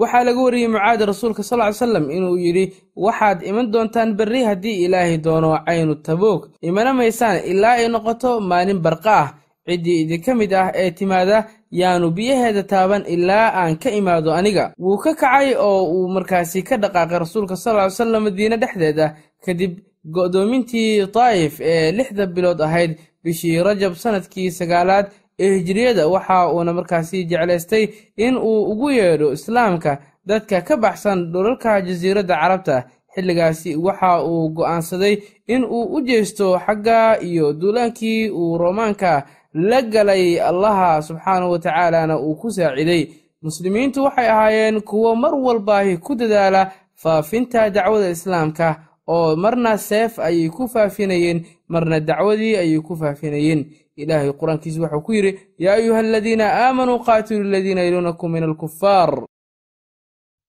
waxaa 0.00 0.24
laga 0.26 0.40
wariyey 0.46 0.68
mucaadi 0.74 1.04
rasuulka 1.12 1.42
sal 1.48 1.58
ly 1.60 1.72
salam 1.82 2.06
inuu 2.16 2.36
yidhi 2.44 2.64
waxaad 3.04 3.38
iman 3.50 3.66
doontaan 3.72 4.10
berri 4.18 4.40
haddii 4.48 4.76
ilaahay 4.84 5.16
doono 5.26 5.48
caynu 5.66 5.94
taboog. 6.06 6.40
Imana 6.68 6.90
maysaan 6.98 7.36
ilaa 7.52 7.76
ay 7.80 7.88
noqoto 7.94 8.30
maalin 8.50 8.80
barqa 8.86 9.14
ah. 9.22 9.28
Ciddii 9.68 10.00
idinka 10.02 10.32
mid 10.40 10.52
ah 10.60 10.68
ee 10.82 10.90
timaada 10.98 11.38
yaanu 11.80 12.06
biyaheeda 12.16 12.62
taaban 12.72 13.02
ilaa 13.14 13.46
aan 13.60 13.74
ka 13.82 13.90
imaado 14.00 14.30
aniga. 14.38 14.64
Wuu 14.82 14.96
ka 15.04 15.12
kacay 15.20 15.48
oo 15.66 15.82
uu 15.94 16.08
markaasi 16.14 16.62
ka 16.68 16.74
dhaqaaqay 16.82 17.18
rasuulka 17.24 17.56
sal 17.56 17.76
salam 17.90 18.22
madiine 18.26 18.56
dhexdeeda 18.62 19.06
kadib 19.44 19.72
go'doomintii 20.14 21.06
daa'if 21.16 21.54
ee 21.60 21.92
lixda 21.98 22.24
bilood 22.34 22.60
ahayd 22.66 22.92
bishii 23.24 23.60
rajab 23.66 23.92
sannadkii 24.02 24.50
sagaalaad 24.58 25.06
ee 25.38 25.54
hijiriyada 25.58 26.08
waxa 26.08 26.52
uuna 26.52 26.72
markaasi 26.72 27.24
jeclaystay 27.24 27.88
in 28.16 28.36
uu 28.36 28.62
ugu 28.72 28.90
yeedho 28.90 29.32
islaamka 29.32 29.98
dadka 30.26 30.60
ka 30.60 30.76
baxsan 30.76 31.32
dhulalka 31.32 31.80
jasiiradda 31.82 32.34
carabta. 32.40 32.84
Xilligaasi 33.14 33.76
waxa 33.76 34.22
uu 34.24 34.48
go'aansaday 34.56 35.14
in 35.48 35.64
uu 35.64 35.84
u 35.96 36.00
jeesto 36.00 36.58
xagga 36.66 37.18
iyo 37.22 37.52
duulaankii 37.52 38.30
uu 38.30 38.58
roomaanka 38.58 39.26
la 39.54 39.82
galay 39.82 40.40
allaha 40.40 41.02
subxaanahu 41.02 41.52
wa 41.52 41.58
tacaalana 41.58 42.18
uu 42.20 42.34
ku 42.34 42.50
saaciday. 42.50 43.08
Muslimiintu 43.42 44.04
waxay 44.04 44.28
ahaayeen 44.30 44.80
kuwo 44.80 45.16
mar 45.16 45.34
walbaahi 45.34 45.96
ku 45.96 46.14
dadaala 46.14 46.72
faafinta 46.94 47.70
dacwada 47.70 48.10
islaamka 48.10 48.76
oo 49.08 49.36
marna 49.36 49.78
seef 49.78 50.18
ayay 50.18 50.48
ku 50.50 50.68
faafinayeen 50.68 51.44
marna 51.68 52.00
dacwadii 52.00 52.56
ayay 52.56 52.80
ku 52.80 52.96
faafinayeen 52.96 53.64
ilaahay 54.02 54.30
qur'aankiisa 54.40 54.80
waxuu 54.84 55.00
ku 55.06 55.12
yidhi 55.16 55.32
yaa 55.58 55.74
ayuha 55.80 55.98
aladiina 55.98 56.44
aamanuu 56.64 56.98
qaatiluu 57.06 57.48
aladiina 57.48 57.82
yaluunakum 57.86 58.32
min 58.32 58.42
alkufaar 58.48 59.10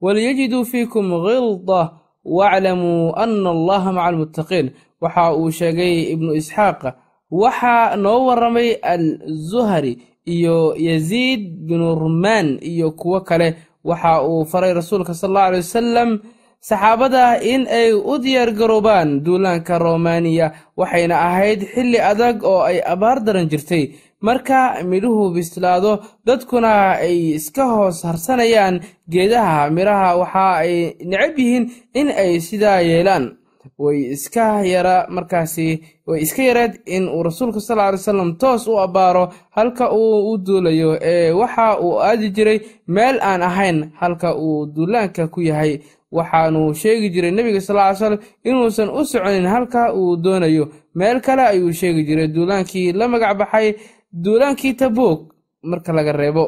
walyajiduu 0.01 0.65
fiikum 0.65 1.05
gilda 1.25 1.81
waaclamuu 2.25 3.13
ana 3.15 3.49
allaha 3.55 3.91
maca 3.93 4.05
almuttaqiin. 4.07 4.67
Waxa 5.01 5.33
uu 5.35 5.51
sheegay 5.51 5.93
ibnu 6.13 6.31
isxaaq 6.35 6.81
waxaa 7.31 7.95
noo 7.95 8.25
warramay 8.27 8.69
al 8.93 9.03
zuhari 9.49 9.93
iyo 10.25 10.75
yaziid 10.77 11.41
binu 11.67 11.95
rumaan 11.95 12.59
iyo 12.61 12.91
kuwo 12.91 13.21
kale. 13.21 13.55
Waxa 13.83 14.21
uu 14.23 14.45
faray 14.45 14.73
rasuulka 14.73 15.13
sal 15.13 15.29
allau 15.29 15.43
alay 15.47 15.59
wasalam 15.63 16.19
saxaabada 16.61 17.39
in 17.41 17.67
ay 17.67 17.93
u 17.93 18.17
diyaargaroobaan 18.23 19.23
duulaanka 19.25 19.79
romaniya 19.79 20.51
waxayna 20.77 21.15
ahayd 21.27 21.61
xilli 21.73 21.99
adag 22.11 22.43
oo 22.43 22.61
ay 22.69 22.77
abaar 22.93 23.19
daran 23.25 23.49
jirtay. 23.49 23.95
Marka 24.21 24.83
midhuhu 24.83 25.31
bislaado 25.35 25.91
dadkuna 26.27 26.99
ay 26.99 27.39
iska 27.39 27.63
hoos 27.65 28.03
harsanayaan 28.03 28.81
geedaha 29.11 29.69
midhaha 29.71 30.17
waxa 30.21 30.47
ay 30.63 30.73
necab 31.09 31.37
yihiin 31.39 31.65
in 31.99 32.07
ay 32.11 32.39
sidaa 32.47 32.81
yeelaan. 32.83 33.25
Way 33.79 34.11
iska 34.15 34.59
yara 34.67 35.07
markaasi 35.09 35.67
way 36.07 36.19
iska 36.25 36.43
yareed 36.43 36.73
in 36.85 37.07
uu 37.07 37.23
rasuulka 37.23 37.59
sal 37.63 37.79
ly 37.79 37.97
salam 37.97 38.35
toos 38.35 38.67
u 38.67 38.75
abbaaro 38.79 39.31
halka 39.55 39.85
uu 39.93 40.31
u 40.31 40.37
duulayo. 40.37 40.97
Ee 41.01 41.31
waxa 41.31 41.79
uu 41.79 41.99
aadi 42.03 42.29
jiray 42.35 42.59
meel 42.87 43.17
aan 43.21 43.41
ahayn 43.41 43.77
halka 43.99 44.35
uu 44.35 44.65
duulaanka 44.75 45.27
ku 45.31 45.39
yahay 45.41 45.79
waxaanu 46.11 46.73
sheegi 46.81 47.09
jiray 47.13 47.31
nebiga 47.31 47.61
sal 47.61 47.75
ly 47.77 47.95
slam 47.95 48.17
inuusan 48.43 48.89
u 48.89 49.01
soconin 49.05 49.45
halka 49.53 49.93
uu 49.93 50.15
doonayo. 50.23 50.65
Meel 50.95 51.19
kale 51.21 51.41
ayuu 51.51 51.71
sheegi 51.73 52.03
jiray 52.07 52.27
duulaankii 52.35 52.93
la 52.93 53.07
magac 53.07 53.37
baxay 53.37 53.75
duulaankii 54.23 54.73
tabuug 54.73 55.19
marka 55.63 55.91
laga 55.93 56.11
reebo 56.11 56.43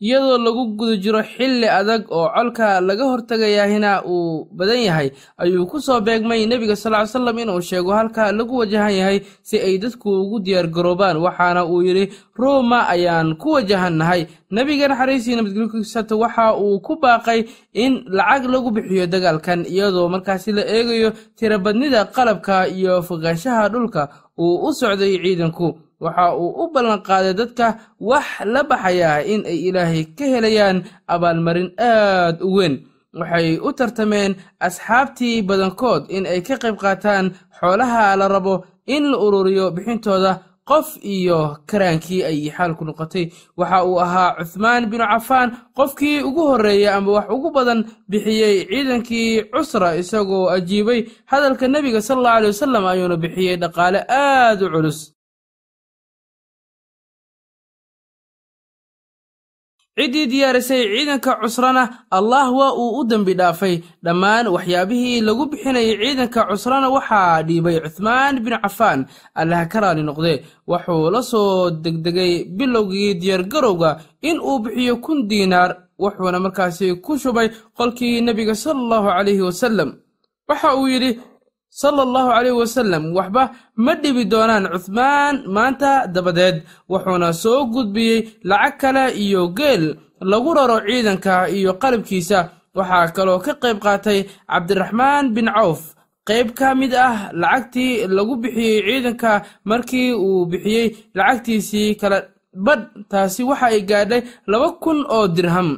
iyadoo 0.00 0.38
lagu 0.38 0.74
guda 0.76 0.96
jiro 0.96 1.22
xilli 1.22 1.68
adag 1.68 2.10
oo 2.10 2.28
colka 2.34 2.80
laga 2.80 3.04
hortagayahina 3.04 4.02
uu 4.06 4.44
badan 4.52 4.82
yahay. 4.82 5.10
Ayuu 5.38 5.66
ku 5.66 5.80
soo 5.80 6.00
beegmay 6.00 6.46
nebiga 6.46 6.76
sal 6.76 6.92
ly 6.92 7.06
salam 7.06 7.38
inuu 7.38 7.60
sheego 7.62 7.92
halka 7.94 8.32
lagu 8.32 8.58
wajahan 8.58 8.92
yahay 8.94 9.18
si 9.42 9.56
ay 9.58 9.78
dadku 9.78 10.10
ugu 10.10 10.40
diyaargaroobaan 10.44 11.16
waxaana 11.22 11.62
uu 11.64 11.82
yidhi 11.86 12.10
ruuma 12.36 12.88
ayaan 12.90 13.36
ku 13.38 13.54
wajahannahay. 13.54 14.26
Nebiga 14.50 14.88
naxariisii 14.88 15.36
nabadgelyokiisata 15.36 16.16
waxa 16.16 16.56
uu 16.58 16.80
ku 16.80 16.96
baaqay 16.98 17.46
in 17.72 18.02
lacag 18.10 18.50
lagu 18.50 18.70
bixiyo 18.74 19.06
dagaalkan 19.06 19.62
iyadoo 19.66 20.08
markaasi 20.08 20.52
la 20.52 20.62
eegayo 20.66 21.12
tirabadnida 21.38 22.04
qalabka 22.10 22.66
iyo 22.68 23.02
fogaanshaha 23.02 23.68
dhulka 23.68 24.08
uu 24.38 24.66
u 24.68 24.72
socday 24.74 25.18
ciidanku 25.22 25.78
waxa 26.04 26.26
uu 26.42 26.50
u 26.62 26.64
ballanqaaday 26.74 27.34
dadka 27.40 27.66
wax 28.10 28.26
la 28.54 28.62
baxaya 28.70 29.12
in 29.32 29.40
ay 29.50 29.58
ilaahay 29.68 30.04
ka 30.18 30.24
helayaan 30.32 30.78
abaalmarin 31.14 31.70
aad 31.78 32.36
u 32.46 32.50
weyn. 32.56 32.74
Waxay 33.20 33.48
u 33.66 33.70
tartameen 33.78 34.32
asxaabtii 34.66 35.42
badankood 35.48 36.02
in 36.16 36.24
ay 36.32 36.40
ka 36.46 36.54
qayb 36.62 36.76
qaataan 36.82 37.26
xoolaha 37.58 38.16
la 38.20 38.26
rabo 38.34 38.54
in 38.94 39.04
la 39.12 39.18
ururiyo 39.26 39.70
bixintooda 39.76 40.32
qof 40.70 40.88
iyo 41.14 41.40
karaankii 41.70 42.22
ay 42.30 42.38
xaalku 42.56 42.82
noqotay. 42.84 43.24
Waxa 43.58 43.78
uu 43.88 43.98
ahaa 44.04 44.34
cuthmaan 44.38 44.82
binu 44.90 45.04
cafaan 45.12 45.48
qofkii 45.76 46.22
ugu 46.28 46.42
horreeyey 46.50 46.88
ama 46.96 47.10
wax 47.16 47.26
ugu 47.36 47.48
badan 47.56 47.80
bixiyey 48.10 48.56
ciidankii 48.70 49.42
cusra 49.52 49.94
isagoo 50.00 50.48
ajiibay. 50.56 51.00
Hadalka 51.30 51.68
nebiga 51.68 52.00
sal 52.02 52.18
allau 52.18 52.34
aley 52.38 52.50
wasalam 52.52 52.84
ayuuna 52.92 53.16
bixiyey 53.24 53.56
dhaqaale 53.62 54.00
aad 54.08 54.58
u 54.64 54.68
culus 54.74 54.98
ciddii 59.98 60.26
diyaarisay 60.26 60.82
ciidanka 60.90 61.38
cusrana 61.42 61.82
allah 62.10 62.50
waa 62.58 62.72
uu 62.74 62.98
u 63.00 63.04
dembi 63.04 63.34
dhaafay. 63.34 63.82
Dhammaan 64.04 64.46
waxyaabihii 64.54 65.20
lagu 65.20 65.46
bixinayay 65.50 65.96
ciidanka 66.02 66.46
cusrana 66.50 66.88
waxaa 66.90 67.42
dhiibay 67.42 67.80
cuthmaan 67.84 68.40
binu 68.44 68.58
cafaan. 68.62 69.06
Allaha 69.34 69.66
ka 69.72 69.80
raali 69.80 70.02
noqdee 70.02 70.42
wuxuu 70.68 71.10
la 71.14 71.22
soo 71.22 71.70
degdegay 71.70 72.44
bilowgii 72.56 73.14
diyaargarowga 73.20 73.90
in 74.22 74.40
uu 74.40 74.58
bixiyo 74.58 74.96
kun 74.96 75.28
diinaar 75.28 75.70
wuxuuna 75.98 76.38
markaasi 76.40 76.94
ku 77.04 77.18
shubay 77.18 77.48
qolkii 77.78 78.20
nebiga 78.20 78.54
sala 78.54 78.80
allahu 78.80 79.06
calayhi 79.08 79.42
wasalam 79.48 79.90
waxa 80.48 80.74
uu 80.76 80.88
yidhi 80.88 81.20
sala 81.80 82.00
allahu 82.06 82.28
calayhi 82.34 82.58
wasalam 82.62 83.04
waxba 83.18 83.42
ma 83.84 83.92
dhibi 84.02 84.22
doonaan 84.32 84.64
cuthmaan 84.74 85.34
maanta 85.56 85.92
dabadeed 86.14 86.56
wuxuuna 86.90 87.28
soo 87.42 87.60
gudbiyey 87.74 88.18
lacag 88.50 88.74
kale 88.80 89.04
iyo 89.24 89.42
geel 89.58 89.84
lagu 90.30 90.50
raro 90.56 90.78
ciidanka 90.86 91.34
iyo 91.56 91.70
qalabkiisa 91.82 92.38
waxaa 92.78 93.12
kaloo 93.16 93.38
ka 93.46 93.52
qayb 93.62 93.78
qaatay 93.86 94.18
cabdiraxmaan 94.50 95.24
bin 95.34 95.46
cawf. 95.56 95.80
Qayb 96.28 96.48
ka 96.58 96.68
mid 96.80 96.92
ah 97.06 97.16
lacagtii 97.42 98.06
lagu 98.16 98.34
bixiyey 98.42 98.78
ciidanka 98.86 99.32
markii 99.70 100.10
uu 100.26 100.46
bixiyey 100.50 100.86
lacagtiisii 101.18 101.90
kala 102.00 102.18
badh 102.66 102.84
taasi 103.10 103.42
waxa 103.50 103.66
ay 103.74 103.80
gaadhay 103.90 104.22
laba 104.50 104.68
kun 104.82 104.98
oo 105.16 105.26
dirham 105.36 105.68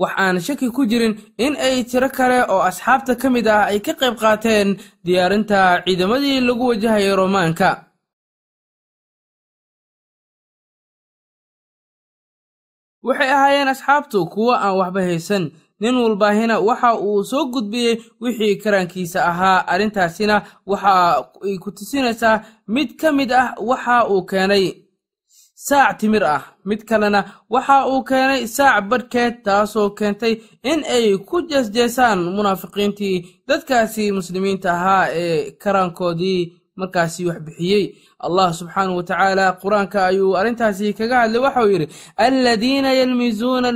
wax 0.00 0.12
aan 0.24 0.36
shaki 0.46 0.66
ku 0.76 0.82
jirin 0.90 1.14
in 1.44 1.54
ay 1.66 1.76
tiro 1.90 2.08
kale 2.18 2.38
oo 2.52 2.62
asxaabta 2.70 3.12
ka 3.20 3.28
mid 3.34 3.46
ah 3.56 3.64
ay 3.70 3.78
ka 3.86 3.92
qayb 4.00 4.14
qaateen 4.22 4.68
diyaarinta 5.06 5.58
ciidamadii 5.84 6.38
lagu 6.48 6.64
wajahayay 6.70 7.14
roomaanka 7.20 7.68
waxay 13.06 13.30
ahaayeen 13.36 13.68
asxaabtu 13.74 14.18
kuwo 14.34 14.52
aan 14.64 14.76
waxba 14.80 15.00
haysan 15.08 15.44
nin 15.80 15.94
walbaahina 16.04 16.54
waxa 16.68 16.90
uu 17.06 17.24
soo 17.30 17.44
gudbiyey 17.52 17.94
wixii 18.22 18.56
karaankiisa 18.62 19.18
ahaa. 19.30 19.58
Arrintaasina 19.72 20.36
waxa 20.70 20.92
ay 21.46 21.56
ku 21.62 21.68
tusinaysaa 21.76 22.36
mid 22.74 22.88
ka 23.00 23.08
mid 23.18 23.30
ah 23.40 23.46
waxa 23.70 23.96
uu 24.12 24.22
keenay 24.30 24.64
saac 25.68 25.92
timir 26.00 26.24
ah. 26.36 26.42
Mid 26.68 26.80
kalena 26.88 27.20
waxa 27.52 27.76
uu 27.92 28.00
keenay 28.08 28.42
saac 28.56 28.76
badhkeed 28.90 29.34
taasoo 29.46 29.88
keentay 29.98 30.34
in 30.70 30.80
ay 30.96 31.06
ku 31.28 31.36
jeesjeesaan 31.50 32.20
munaafiqiintii 32.36 33.16
dadkaasi 33.48 34.04
muslimiinta 34.18 34.68
ahaa 34.76 35.04
ee 35.22 35.38
karaankoodii 35.62 36.40
markaasi 36.80 37.20
wax 37.28 37.38
bixiyey. 37.46 37.84
Allah 38.26 38.48
subxaanahu 38.60 38.96
watacaala 39.00 39.46
qur'aanka 39.62 39.98
ayuu 40.10 40.32
arrintaasi 40.38 40.86
kaga 40.98 41.16
hadlay 41.22 41.40
waxauu 41.46 41.68
yidhi 41.74 41.86
aladiina 42.26 42.90
yalmizuuna 43.00 43.68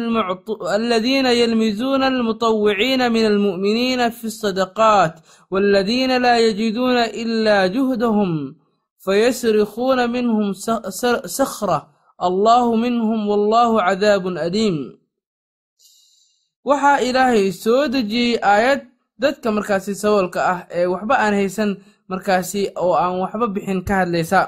almutawiciina 2.13 3.05
min 3.17 3.25
almu'miniina 3.33 4.05
fi 4.19 4.27
asadaqaat 4.33 5.15
waladiina 5.53 6.15
laa 6.25 6.39
yajiduuna 6.47 7.03
ila 7.23 7.57
juhdahum 7.77 8.31
fayasrikuuna 9.05 10.05
minhum 10.15 10.49
sakhra 11.39 11.79
allaahu 12.27 12.71
minhum 12.85 13.21
wallaahu 13.31 13.75
cadaabun 13.87 14.37
aliim 14.47 14.77
waxaa 16.69 16.99
ilaahay 17.09 17.53
soo 17.63 17.87
dejiyey 17.93 18.39
aayad 18.53 18.81
dadka 19.23 19.49
markaasi 19.57 19.93
saboolka 20.03 20.41
ah 20.53 20.59
ee 20.79 20.87
waxba 20.93 21.15
aan 21.25 21.35
haysan 21.39 21.71
markaasi 22.11 22.63
oo 22.83 22.93
aan 23.03 23.15
waxba 23.23 23.47
bixin 23.55 23.81
ka 23.89 23.95
hadlaysa 24.03 24.41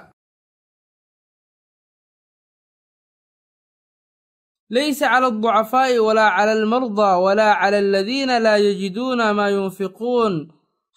laysa 4.75 5.07
cala 5.11 5.27
alducafaa'i 5.31 5.99
walaa 6.07 6.31
cala 6.37 6.53
almarda 6.59 7.11
walaa 7.25 7.55
cala 7.61 7.79
aladiina 7.85 8.39
laa 8.45 8.59
yajiduuna 8.67 9.35
maa 9.39 9.51
yunfiquun 9.57 10.35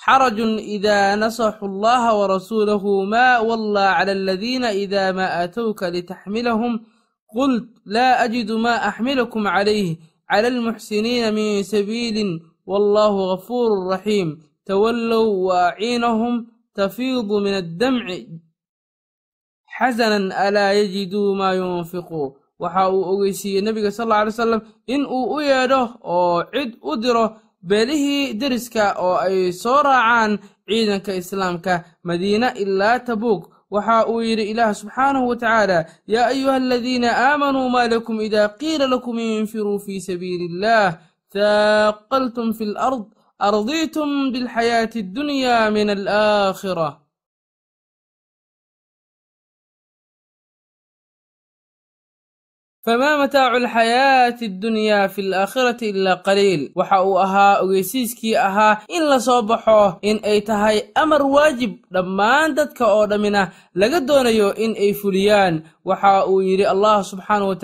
xarajun 0.05 0.59
idaa 0.59 1.15
nasaxuu 1.15 1.67
allaha 1.71 2.11
warasuulahu 2.19 3.05
maa 3.13 3.41
wallaa 3.49 3.95
cala 3.97 4.11
aladiina 4.11 4.75
idaa 4.83 5.13
maa 5.17 5.31
aatowka 5.39 5.91
litaxmilahum 5.95 6.73
qult 7.33 7.63
laa 7.95 8.19
ajidu 8.25 8.59
maa 8.65 8.83
axmilakum 8.89 9.43
calayh 9.55 9.97
cala 10.29 10.47
almuxsiniina 10.53 11.31
min 11.31 11.63
sabiilin 11.63 12.31
wallaahu 12.71 13.27
gafuurun 13.31 13.87
raxiim 13.93 14.29
tawallow 14.67 15.27
waaciinahum 15.47 16.47
tafiidu 16.75 17.39
min 17.45 17.53
addamci 17.63 18.17
xasanan 19.77 20.31
alaa 20.45 20.71
yajiduu 20.79 21.35
maa 21.39 21.53
yunfiquu 21.59 22.21
waxa 22.59 22.89
uu 22.95 23.03
ogeysiiyey 23.11 23.61
nebiga 23.65 23.91
sal 23.91 24.11
alla 24.11 24.19
alay 24.21 24.31
w 24.33 24.39
salam 24.43 24.61
in 24.93 25.01
uu 25.05 25.25
u 25.35 25.37
yeedho 25.49 25.81
oo 26.15 26.43
cid 26.53 26.71
u 26.89 26.93
diro 27.03 27.25
beelihii 27.69 28.33
deriska 28.39 28.85
oo 29.05 29.15
ay 29.25 29.51
soo 29.51 29.79
raacaan 29.87 30.31
ciidanka 30.67 31.11
islaamka 31.21 31.73
madiine 32.07 32.47
ilaa 32.63 32.99
tabuuk. 32.99 33.43
Waxa 33.73 34.05
uu 34.11 34.21
yidhi 34.21 34.43
ilaah 34.51 34.71
subxaanahu 34.81 35.27
wa 35.29 35.35
tacaala 35.35 35.79
yaa 36.13 36.27
ayuha 36.33 36.55
aladiina 36.55 37.09
aamanuu 37.27 37.69
maa 37.75 37.87
lakum 37.93 38.21
idaa 38.21 38.47
qiila 38.61 38.85
lakum 38.87 39.17
infiruu 39.19 39.79
fii 39.85 40.01
sabiili 40.09 40.45
illaah 40.45 40.89
haaqaltum 41.33 42.53
fi 42.57 42.65
lard 42.65 43.03
ardiitum 43.47 44.09
bilxayaati 44.33 44.99
addunya 45.05 45.57
min 45.77 45.87
alaakhira 45.97 46.89
famaa 52.85 53.17
mataacu 53.17 53.55
alxayaati 53.55 54.45
addunyaa 54.45 55.07
fi 55.07 55.21
alaakhirati 55.21 55.89
ilaa 55.89 56.15
qaliil 56.25 56.71
waxa 56.75 57.03
uu 57.03 57.17
ahaa 57.19 57.59
ogeysiiskii 57.63 58.35
ahaa 58.35 58.77
in 58.87 59.03
la 59.11 59.19
soo 59.19 59.41
baxo 59.41 59.97
in 60.01 60.19
ay 60.23 60.41
tahay 60.41 60.77
amar 60.95 61.21
waajib 61.35 61.71
dhammaan 61.93 62.55
dadka 62.55 62.83
oo 62.95 63.05
dhammina 63.07 63.51
laga 63.75 63.99
doonayo 63.99 64.49
in 64.55 64.75
ay 64.75 64.91
fuliyaan 64.93 65.61
waxa 65.85 66.25
uu 66.27 66.41
yidhi 66.41 66.65
allah 66.65 67.03
subxaanahu 67.03 67.49
wa 67.49 67.55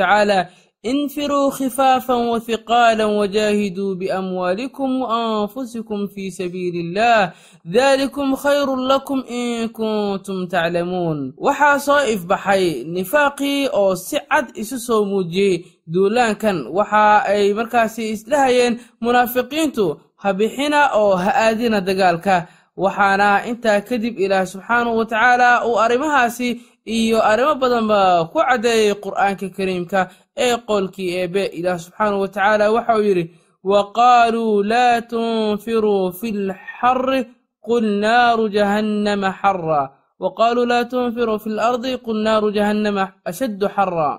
infiruu 0.84 1.52
khifaafan 1.52 2.28
wahiqaalan 2.32 3.12
wajaahiduu 3.20 3.96
biamwaalikum 3.96 5.02
waanfusikum 5.02 6.08
fii 6.08 6.32
sabiili 6.32 6.80
illah 6.80 7.34
dalikum 7.66 8.36
khayrun 8.36 8.88
lakum 8.88 9.24
in 9.28 9.70
kuntum 9.70 10.48
taclamuun 10.48 11.34
waxaa 11.38 11.80
soo 11.80 12.00
ifbaxay 12.08 12.84
nifaaqii 12.84 13.68
oo 13.74 13.96
si 13.96 14.18
cad 14.30 14.56
isu 14.56 14.80
soo 14.80 15.06
muujiyey 15.06 15.66
duulaankan 15.88 16.68
waxa 16.72 17.24
ay 17.28 17.54
markaasi 17.54 18.10
isdhahayeen 18.10 18.80
munaafiqiintu 19.02 20.00
ha 20.16 20.34
bixina 20.34 20.96
oo 20.96 21.16
ha 21.16 21.32
aadina 21.36 21.82
dagaalka 21.82 22.48
waxaana 22.78 23.44
intaa 23.52 23.82
kadib 23.82 24.20
ilaah 24.20 24.48
subxaanahu 24.48 24.98
wa 24.98 25.64
uu 25.68 25.80
arrimahaasi 25.80 26.62
iyo 26.98 27.20
arrimo 27.32 27.54
badanba 27.62 28.00
ku 28.32 28.38
caddeeyey 28.48 28.94
qur'aanka 29.06 29.48
kariimka 29.58 30.00
ee 30.46 30.56
qowlkii 30.70 31.10
eebe. 31.22 31.44
Ilaah 31.60 31.78
subxaanahu 31.86 32.22
wa 32.24 32.30
tacaala 32.34 32.66
waxa 32.76 32.94
uu 32.98 33.06
yidhi 33.10 33.26
wa 33.72 33.82
qaaluu 34.00 34.64
laa 34.72 35.02
tunfiruu 35.12 36.12
fi 36.20 36.28
lxarri 36.48 37.22
qul 37.68 37.86
naaru 38.04 38.46
jahannama 38.56 39.30
xara 39.42 39.82
wa 40.22 40.30
qaaluu 40.40 40.66
laa 40.72 40.84
tunfiruu 40.92 41.40
fi 41.44 41.50
lardi 41.60 41.92
qul 42.06 42.18
naaru 42.26 42.48
jahannama 42.58 43.04
ashaddu 43.30 43.68
xara 43.76 44.10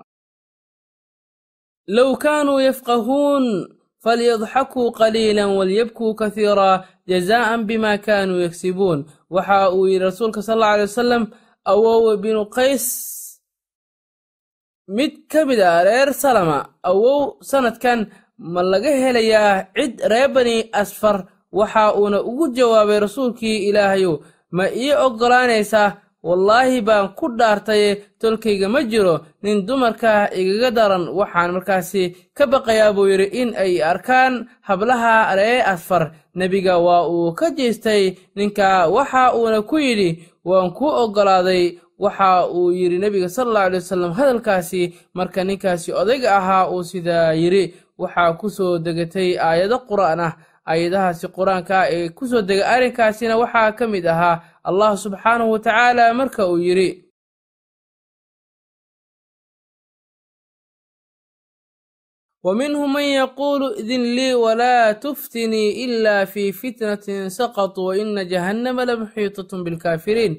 low 1.95 2.11
kaanuu 2.23 2.59
yafqahuun 2.67 3.45
falyadxakuu 4.03 4.91
qaliila 4.99 5.43
walyabkuu 5.57 6.13
kasiira 6.21 6.69
jazaa'an 7.09 7.61
bima 7.69 7.97
kaanuu 7.97 8.39
yagsibuun 8.45 8.99
waxa 9.35 9.59
uu 9.75 9.87
yidhi 9.89 10.05
rasuulka 10.09 10.41
sal 10.41 10.55
alla 10.61 10.71
alay 10.73 10.85
wasalam 10.89 11.23
awowe 11.65 12.17
binu 12.23 12.45
qays 12.55 12.85
mid 14.87 15.13
ka 15.31 15.45
mid 15.45 15.59
a 15.59 15.83
reer 15.85 16.13
salama. 16.13 16.59
Awow 16.83 17.37
sannadkan 17.49 17.99
ma 18.37 18.61
laga 18.61 18.91
helayaa 19.03 19.67
cid 19.75 19.93
reer 20.11 20.29
bani 20.35 20.69
asfar 20.81 21.17
waxa 21.51 21.93
uuna 21.99 22.19
ugu 22.29 22.45
jawaabay 22.57 22.99
rasuulkii 22.99 23.69
ilaahayow. 23.69 24.15
Ma 24.51 24.65
ii 24.83 24.93
oggolaanaysaa 25.05 25.89
wallaahi 26.23 26.81
baan 26.81 27.07
ku 27.19 27.27
dhaartaye 27.39 27.89
tolkayga 28.19 28.69
ma 28.69 28.81
jiro 28.83 29.15
nin 29.43 29.65
dumarka 29.65 30.29
igaga 30.39 30.69
daran. 30.71 31.03
Waxaan 31.19 31.51
markaasi 31.55 32.15
ka 32.37 32.45
baqayaa 32.45 32.93
buu 32.95 33.07
yidhi 33.11 33.27
in 33.41 33.49
ay 33.55 33.81
arkaan 33.91 34.47
hablaha 34.67 35.35
ree 35.35 35.61
asfar 35.73 36.11
nebiga 36.35 36.77
waa 36.77 37.07
uu 37.09 37.33
ka 37.33 37.49
jeestay 37.57 38.17
ninka 38.35 38.87
waxa 38.87 39.33
uuna 39.35 39.61
ku 39.61 39.77
yidhi 39.79 40.09
waan 40.45 40.71
ku 40.77 40.85
oggolaaday 40.85 41.79
waxa 41.99 42.47
uu 42.53 42.71
yidhi 42.71 42.97
nebiga 43.01 43.29
sala 43.29 43.49
allahu 43.49 43.65
alay 43.67 43.79
wasalam 43.81 44.11
hadalkaasi 44.13 44.93
marka 45.13 45.43
ninkaasi 45.43 45.89
odayga 45.93 46.37
ahaa 46.37 46.69
uu 46.71 46.83
sidaa 46.83 47.33
yidhi 47.33 47.73
waxaa 47.97 48.33
ku 48.39 48.49
soo 48.49 48.77
degatay 48.79 49.37
aayado 49.37 49.77
qur'aan 49.89 50.19
ah. 50.19 50.33
Aayadahaasi 50.71 51.27
qur'aanka 51.37 51.89
ee 51.89 52.09
ku 52.13 52.27
soo 52.29 52.41
degay 52.45 52.63
arrinkaasina 52.73 53.33
waxaa 53.37 53.71
ka 53.77 53.87
mid 53.89 54.05
ahaa 54.05 54.41
allah 54.68 54.90
subxaanahu 55.04 55.50
wa 55.54 55.58
tacaala 55.66 56.04
marka 56.20 56.42
uu 56.52 56.58
yidhi 56.68 56.90
ومنهم 62.44 62.92
من 62.92 63.02
يقول 63.02 63.74
إذن 63.74 64.02
لي 64.16 64.34
ولا 64.34 64.92
تفتني 64.92 65.84
إلا 65.84 66.24
في 66.24 66.52
فتنة 66.52 67.28
سقطوا 67.28 67.88
وإن 67.88 68.28
جهنم 68.28 68.80
لمحيطة 68.80 69.62
بالكافرين 69.64 70.38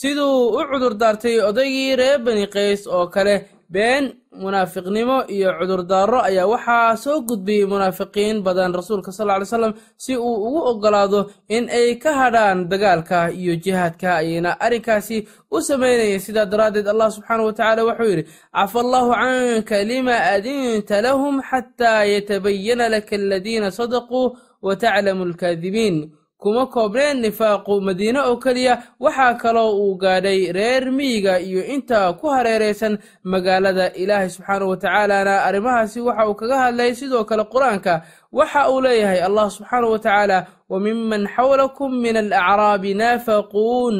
siduu 0.00 0.54
u 0.56 0.62
cudur 0.70 0.94
daartay 1.00 1.36
odaygii 1.50 1.96
reer 2.00 2.18
bani 2.26 2.46
qays 2.54 2.82
oo 2.96 3.06
kale 3.14 3.34
been 3.75 4.03
munaafiqnimo 4.43 5.17
iyo 5.35 5.49
cudurdaaro 5.59 6.19
ayaa 6.29 6.47
waxaa 6.53 6.95
soo 7.03 7.17
gudbiyey 7.27 7.65
munaafiqiin 7.73 8.37
badan 8.45 8.71
rasuulka 8.79 9.11
sal 9.17 9.27
ly 9.41 9.45
slam 9.51 9.73
si 10.03 10.13
uu 10.17 10.35
ugu 10.47 10.59
oggolaado 10.71 11.19
in 11.55 11.63
ay 11.79 11.95
ka 12.03 12.11
hadhaan 12.21 12.59
dagaalka 12.71 13.19
iyo 13.41 13.53
jihaadka. 13.63 14.09
Ayayna 14.21 14.51
arrinkaasi 14.65 15.17
u 15.51 15.57
samaynayeen 15.67 16.19
sidaa 16.25 16.45
daraaddeed 16.51 16.87
allah 16.93 17.07
subxaanah 17.15 17.45
wa 17.47 17.53
tacaala 17.57 17.81
wuxuu 17.87 18.09
yidhi 18.11 18.23
cafa 18.55 18.79
allaahu 18.85 19.11
canka 19.21 19.77
lima 19.91 20.15
adinta 20.35 21.01
lahum 21.07 21.35
xataa 21.49 22.03
yatabayana 22.13 22.85
laka 22.95 23.15
aladiina 23.15 23.71
sadaquu 23.79 24.21
wa 24.65 24.75
taclamu 24.83 25.23
alkaadibiin 25.29 25.97
kuma 26.37 26.65
koobneen 26.67 27.17
nifaaqu 27.23 27.81
madiine 27.81 28.19
oo 28.19 28.35
keliya 28.43 28.73
waxaa 28.99 29.33
kaloo 29.41 29.71
uu 29.83 29.95
gaadhay 29.97 30.51
reer 30.51 30.91
miyiga 30.91 31.39
iyo 31.39 31.63
inta 31.65 32.13
ku 32.19 32.27
hareeraysan 32.35 32.97
magaalada 33.23 33.91
ilaahay 33.93 34.29
subxaanahu 34.29 34.69
wa 34.69 34.77
tacaalana 34.77 35.43
arrimahaasi 35.47 35.99
waxa 36.01 36.27
uu 36.29 36.35
kaga 36.35 36.57
hadlay 36.63 36.91
sidoo 36.95 37.23
kale 37.29 37.43
qur'aanka 37.53 37.93
waxa 38.31 38.69
uu 38.71 38.81
leeyahay 38.81 39.21
allah 39.27 39.47
subxaanahu 39.51 39.91
wa 39.95 39.99
tacaala 39.99 40.37
wa 40.69 40.79
miman 40.79 41.23
xawlakum 41.35 41.91
min 42.03 42.15
alacraabi 42.17 42.93
naafaquun 42.93 43.97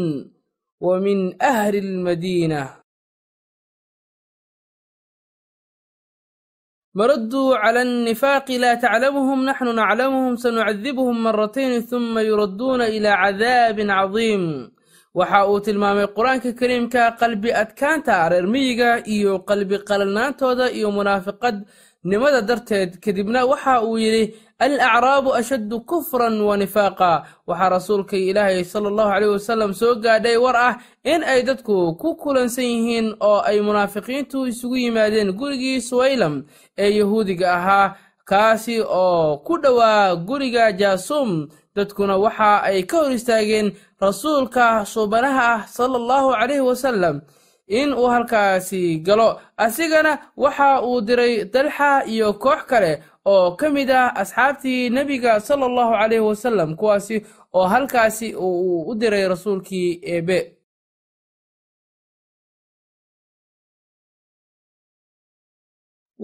wa 0.81 0.99
min 0.99 1.35
ahli 1.39 1.79
almadiina 1.79 2.61
مردوا 6.94 7.56
على 7.56 7.82
النفاق 7.82 8.50
لا 8.50 8.74
تعلمهم 8.74 9.44
نحن 9.44 9.74
نعلمهم 9.74 10.36
سنعذبهم 10.36 11.22
مرتين 11.22 11.80
ثم 11.80 12.18
يردون 12.18 12.80
إلى 12.82 13.08
عذاب 13.08 13.78
عظيم 13.80 14.44
waxa 15.18 15.40
uu 15.50 15.58
tilmaamay 15.66 16.06
qur-aanka 16.16 16.50
kariimka 16.60 17.02
qalbi 17.20 17.50
adkaanta 17.62 18.28
reer 18.32 18.46
miyiga 18.54 18.90
iyo 19.14 19.32
qalbi 19.48 19.76
qalalnaantooda 19.88 20.66
iyo 20.78 20.88
munaafiqadnimada 22.05 22.41
darteed 22.47 22.99
kadibna 23.01 23.45
waxa 23.45 23.81
uu 23.83 23.97
yidhi 23.97 24.35
alacraabu 24.59 25.33
ashaddu 25.35 25.81
kufran 25.81 26.41
wa 26.41 26.57
nifaaqa. 26.57 27.25
Waxaa 27.47 27.69
rasuulka 27.69 28.17
ilaahay 28.17 28.63
sala 28.63 28.89
allahu 28.89 29.09
caleyh 29.11 29.29
wasalam 29.33 29.73
soo 29.73 29.95
gaadhay 29.95 30.37
war 30.37 30.55
ah 30.55 30.77
in 31.03 31.23
ay 31.23 31.41
dadku 31.43 31.97
ku 31.97 32.15
kulansan 32.15 32.63
yihiin 32.63 33.15
oo 33.19 33.41
ay 33.41 33.59
munaafiqiintu 33.61 34.47
isugu 34.47 34.77
yimaadeen 34.77 35.31
gurigii 35.33 35.81
suwaylam 35.81 36.45
ee 36.77 36.89
yahuudiga 36.99 37.53
ahaa 37.57 37.95
kaasi 38.25 38.81
oo 38.81 39.37
ku 39.43 39.57
dhowaa 39.57 40.15
guriga 40.15 40.71
jaasuum 40.71 41.47
dadkuna 41.75 42.17
waxa 42.17 42.61
ay 42.63 42.83
ka 42.85 42.97
hor 42.97 43.11
istaageen 43.11 43.73
rasuulka 44.01 44.85
suubanaha 44.85 45.53
ah 45.53 45.61
sala 45.67 45.97
allahu 45.97 46.31
calayhi 46.37 46.61
wasalam 46.61 47.21
in 47.67 47.93
uu 47.93 48.07
halkaasi 48.07 48.99
galo. 49.05 49.39
Asigana 49.57 50.11
waxa 50.37 50.81
uu 50.87 51.01
diray 51.01 51.33
dalxa 51.53 52.05
iyo 52.13 52.33
koox 52.33 52.61
kale 52.69 53.03
oo 53.25 53.55
ka 53.59 53.69
mid 53.69 53.89
ah 53.91 54.13
asxaabtii 54.21 54.89
nebiga 54.89 55.39
sala 55.39 55.65
allahu 55.65 55.91
calayhi 55.99 56.23
wasalam 56.29 56.75
kuwaasi 56.75 57.25
oo 57.53 57.67
halkaasi 57.73 58.27
uu 58.35 58.81
u 58.91 58.95
diray 58.95 59.27
rasuulkii 59.27 59.99
eebe. 60.13 60.39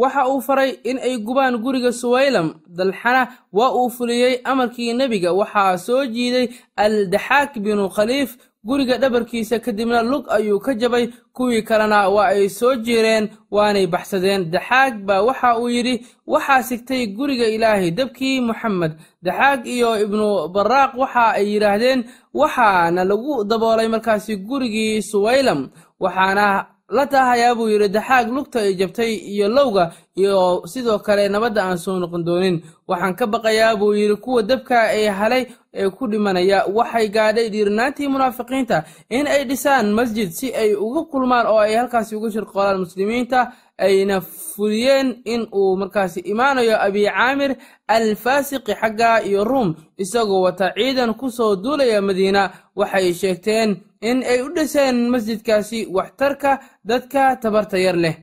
Waxa 0.02 0.22
uu 0.32 0.42
faray 0.48 0.72
in 0.90 0.98
ay 1.08 1.16
gubaan 1.28 1.56
guriga 1.64 1.92
suwaylam 2.02 2.48
dalxana 2.78 3.24
waa 3.58 3.72
uu 3.80 3.90
fuliyey 3.96 4.36
amarkii 4.52 4.94
nebiga 5.00 5.32
waxaa 5.40 5.78
soo 5.86 6.04
jiiday 6.16 6.48
aldaxaak 6.84 7.52
binu 7.64 7.86
khaliif 7.96 8.30
guriga 8.64 8.98
dhabarkiisa 8.98 9.60
kadibna 9.60 10.02
lug 10.04 10.26
ayuu 10.30 10.60
ka 10.60 10.74
jabay. 10.74 11.10
Kuwii 11.34 11.62
kalena 11.64 12.10
waa 12.10 12.28
ay 12.36 12.50
soo 12.50 12.76
jiireen 12.76 13.30
waanay 13.52 13.88
baxsadeen. 13.88 14.52
Daxaag 14.52 15.04
baa 15.06 15.22
waxa 15.22 15.58
uu 15.60 15.70
yidhi 15.70 16.06
waxaa 16.28 16.64
sigtay 16.64 17.08
guriga 17.08 17.48
ilaahay 17.48 17.92
dabkii 17.92 18.42
moxamed 18.42 18.94
daxaag 19.24 19.66
iyo 19.68 19.98
ibnu 20.04 20.48
baraaq 20.54 20.92
waxa 20.98 21.32
ay 21.40 21.46
yidhaahdeen 21.54 22.04
waxaana 22.34 23.04
lagu 23.04 23.44
daboolay 23.44 23.88
markaasi 23.88 24.36
gurigii 24.38 25.02
suwaylam 25.02 25.70
waxaana 26.00 26.68
la 26.92 27.06
taahayaa 27.08 27.56
buu 27.56 27.70
yidhi. 27.70 27.90
Daxaag 27.90 28.28
lugta 28.30 28.60
ay 28.60 28.76
jabtay 28.76 29.14
iyo 29.16 29.48
lowga 29.48 29.92
iyo 30.16 30.62
sidoo 30.68 31.00
kale 31.00 31.30
nabadda 31.30 31.64
aan 31.64 31.78
soo 31.78 32.00
noqon 32.00 32.24
doonin. 32.26 32.62
Waxaan 32.88 33.16
ka 33.16 33.26
baqayaa 33.28 33.76
buu 33.80 33.94
yidhi 33.96 34.16
kuwa 34.16 34.44
dabka 34.44 34.92
ee 34.94 35.08
halay 35.10 35.48
ee 35.74 35.90
ku 35.90 36.08
dhimanaya 36.12 36.66
waxay 36.78 37.08
gaadhay 37.16 37.48
dhiirnaantii 37.54 38.08
munaafiqiinta 38.08 38.84
in 39.10 39.28
ay 39.28 39.44
dhisaan 39.50 39.88
masjid 40.00 40.30
si 40.32 40.48
ay 40.56 40.76
uga 40.76 41.02
kulmaan 41.12 41.48
oo 41.48 41.60
ay 41.60 41.76
halkaasi 41.80 42.16
uga 42.16 42.30
shirqoolaan 42.32 42.80
muslimiinta 42.86 43.40
ayna 43.78 44.22
fuliyeen 44.22 45.08
in 45.26 45.42
uu 45.54 45.76
markaasi 45.82 46.20
imaanayo 46.32 46.76
abi 46.86 47.06
caamir 47.06 47.52
alfaasiqi 47.88 48.74
xagga 48.82 49.22
iyo 49.24 49.44
ruum 49.44 49.70
isagoo 49.98 50.42
wata 50.46 50.74
ciidan 50.78 51.14
ku 51.20 51.30
soo 51.32 51.56
duulaya 51.56 52.02
madiina. 52.02 52.44
Waxay 52.76 53.14
sheegteen 53.14 53.70
in 54.02 54.24
ay 54.24 54.40
u 54.42 54.50
dhiseen 54.56 55.10
masjidkaasi 55.14 55.80
waxtarka 55.96 56.52
dadka 56.90 57.36
tabarta 57.42 57.78
yar 57.86 57.96
leh 58.04 58.16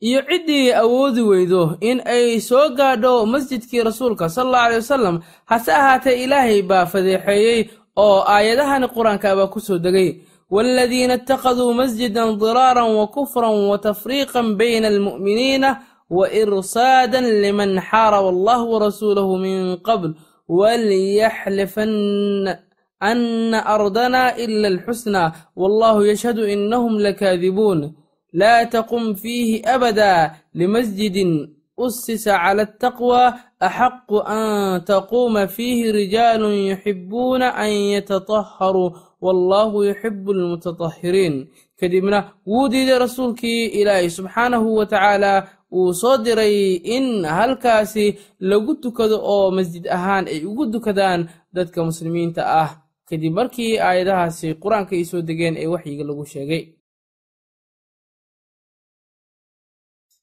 iyo 0.00 0.20
ciddii 0.28 0.72
awoodi 0.72 1.20
weydo 1.30 1.76
in 1.80 2.00
ay 2.04 2.40
soo 2.40 2.68
gaadho 2.78 3.26
masjidkii 3.26 3.82
rasuulka 3.84 4.28
sal 4.28 4.46
allau 4.48 4.60
aley 4.66 4.76
wasalam 4.80 5.16
hase 5.44 5.72
ahaatee 5.72 6.24
ilaahay 6.24 6.62
baa 6.62 6.86
fadeexeeyey 6.92 7.60
oo 7.96 8.24
aayadahani 8.34 8.86
qur'aanka 8.96 9.46
ku 9.52 9.60
soo 9.60 9.78
degay. 9.78 10.10
Waaladiina 10.50 11.14
ittakhaduu 11.14 11.74
masjidan 11.74 12.38
diraaran 12.40 12.90
wa 12.98 13.06
kufran 13.06 13.68
wa 13.70 13.78
tafriiqan 13.78 14.56
bayna 14.58 14.88
almu'miniina 14.88 15.70
wa 16.10 16.26
irsaadan 16.26 17.24
liman 17.42 17.78
xaaraba 17.78 18.28
allah 18.34 18.58
warasuulahu 18.72 19.38
min 19.38 19.78
qabl 19.78 20.10
walyaxlifanna 20.48 22.58
ana 23.00 23.66
ardana 23.66 24.34
ila 24.36 24.68
alxusnaa 24.68 25.32
wallahu 25.56 26.02
yashhadu 26.10 26.46
inahum 26.50 26.98
lakaadibuun 26.98 27.94
laa 28.32 28.66
taqum 28.66 29.14
fiihi 29.14 29.62
abada 29.74 30.36
limasjidin 30.54 31.48
usisa 31.76 32.32
cala 32.38 32.62
altaqwa 32.68 33.22
axaqu 33.60 34.16
an 34.26 34.80
taquuma 34.84 35.48
fiihi 35.48 35.92
rijaalun 35.92 36.54
yuxibuuna 36.70 37.48
an 37.54 37.70
yatatahharuu 37.96 38.94
wallahu 39.24 39.84
yuxibu 39.88 40.32
almutatahhiriin 40.32 41.46
kadibna 41.80 42.18
wuu 42.46 42.68
diiday 42.68 42.98
rasuulkii 42.98 43.66
ilaahay 43.80 44.10
subxaanahu 44.10 44.76
wa 44.76 44.86
tacaala 44.86 45.48
uu 45.72 45.94
soo 45.94 46.16
diray 46.24 46.74
in 46.96 47.24
halkaasi 47.24 48.18
lagu 48.40 48.74
tukado 48.74 49.16
oo 49.22 49.50
masjid 49.50 49.84
ahaan 49.88 50.26
ay 50.28 50.44
ugu 50.44 50.66
dukadaan 50.66 51.28
dadka 51.52 51.84
muslimiinta 51.84 52.42
ah 52.62 52.70
kadib 53.08 53.32
markii 53.32 53.78
aayadahaasi 53.78 54.54
qur'aanka 54.62 54.92
ay 54.96 55.04
soo 55.04 55.22
degeen 55.22 55.56
ee 55.56 55.66
waxyiga 55.66 56.04
lagu 56.04 56.24
sheegay 56.26 56.62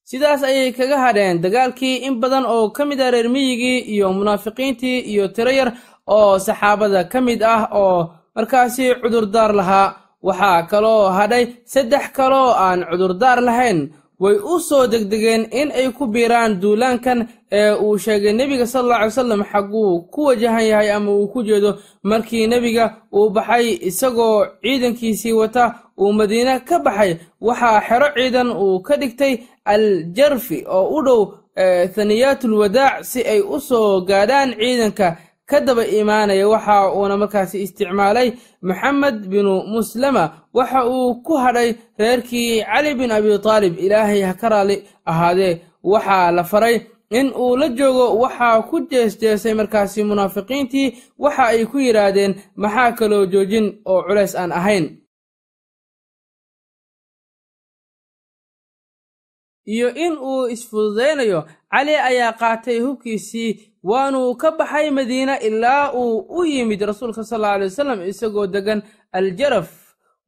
sidaas 0.09 0.41
ayay 0.49 0.69
kaga 0.77 0.97
hadheen 1.05 1.35
dagaalkii 1.43 1.95
in 2.07 2.15
badan 2.21 2.45
oo 2.55 2.65
ka 2.75 2.83
mid 2.89 2.99
ah 3.05 3.11
reer 3.13 3.27
miyigii 3.35 3.79
iyo 3.93 4.07
munaafiqiintii 4.17 4.99
iyo 5.11 5.25
tiro 5.35 5.51
yar 5.59 5.69
oo 6.15 6.31
saxaabada 6.45 7.01
ka 7.11 7.19
mid 7.27 7.41
ah 7.55 7.61
oo 7.81 7.97
markaasi 8.35 8.83
cudurdaar 9.01 9.51
lahaa. 9.59 9.89
Waxaa 10.27 10.59
kaloo 10.71 11.03
hadhay 11.17 11.43
saddex 11.73 12.05
kaloo 12.17 12.49
aan 12.65 12.79
cudurdaar 12.89 13.39
lahayn 13.47 13.79
way 14.19 14.35
u 14.53 14.59
soo 14.59 14.87
degdegeen 14.87 15.43
in 15.51 15.71
ay 15.71 15.87
ku 15.97 16.07
biiraan 16.07 16.59
duulaankan 16.61 17.27
ee 17.51 17.71
uu 17.73 17.97
sheegay 17.97 18.33
nebiga 18.33 18.65
sal 18.67 18.83
alla 18.85 18.95
alay 18.95 19.07
wasalam 19.07 19.43
xagguu 19.51 20.01
ku 20.13 20.21
wajahan 20.27 20.65
yahay 20.71 20.91
ama 20.91 21.11
uu 21.11 21.27
ku 21.33 21.43
jeedo 21.43 21.71
markii 22.03 22.47
nebiga 22.47 22.85
uu 23.13 23.29
baxay 23.29 23.77
isagoo 23.89 24.45
ciidankiisii 24.61 25.33
wata 25.33 25.63
uu 26.01 26.13
madiine 26.13 26.59
ka 26.59 26.79
baxay. 26.79 27.11
Waxaa 27.41 27.81
xero 27.87 28.07
ciidan 28.15 28.49
uu 28.51 28.79
ka 28.81 28.97
dhigtay 28.97 29.33
aljarfi 29.65 30.65
oo 30.67 30.85
u 30.97 31.01
dhow 31.05 31.21
thaniyaatul 31.95 32.53
si 33.01 33.21
ay 33.23 33.41
u 33.41 33.59
soo 33.59 34.01
gaadhaan 34.01 34.49
ciidanka 34.59 35.17
ka 35.49 35.59
daba 35.61 35.83
imaanaya 35.99 36.47
waxa 36.53 36.75
uuna 36.97 37.17
markaasi 37.17 37.61
isticmaalay 37.65 38.29
maxamed 38.61 39.17
binu 39.31 39.53
muslama 39.73 40.23
waxa 40.53 40.79
uu 40.89 41.15
ku 41.25 41.33
hadhay 41.43 41.69
reerkii 41.99 42.63
cali 42.63 42.91
bin 42.99 43.11
abi 43.11 43.29
taalib 43.47 43.73
ilaahay 43.85 44.21
ha 44.21 44.33
ka 44.33 44.49
raali 44.49 44.83
ahaadee. 45.11 45.61
Waxaa 45.83 46.31
la 46.31 46.43
faray 46.43 46.75
in 47.19 47.27
uu 47.43 47.55
la 47.57 47.67
joogo 47.69 48.05
waxaa 48.23 48.61
ku 48.69 48.75
jeesjeesay 48.91 49.53
markaasi 49.53 50.03
munaafiqiintii. 50.03 50.93
Waxa 51.23 51.43
ay 51.53 51.65
ku 51.65 51.77
yidhaahdeen 51.79 52.35
maxaa 52.55 52.91
kaloo 52.91 53.25
joojin 53.25 53.67
oo 53.85 54.01
culays 54.07 54.35
aan 54.35 54.51
ahayn 54.51 54.85
iyo 59.67 59.87
in 59.95 60.13
uu 60.17 60.47
isfududaynayo 60.47 61.43
cali 61.71 61.95
ayaa 62.09 62.31
qaatay 62.41 62.79
hubkiisii 62.79 63.51
waanuu 63.83 64.35
ka 64.35 64.51
baxay 64.51 64.89
madiine 64.91 65.35
ilaa 65.47 65.91
uu 65.93 66.25
u 66.39 66.45
yimid 66.45 66.81
rasuulka 66.81 67.23
sal 67.23 67.37
alla 67.45 67.53
alay 67.53 67.67
wasalam 67.67 67.99
isagoo 68.07 68.47
degan 68.47 68.81
aljaraf. 69.11 69.69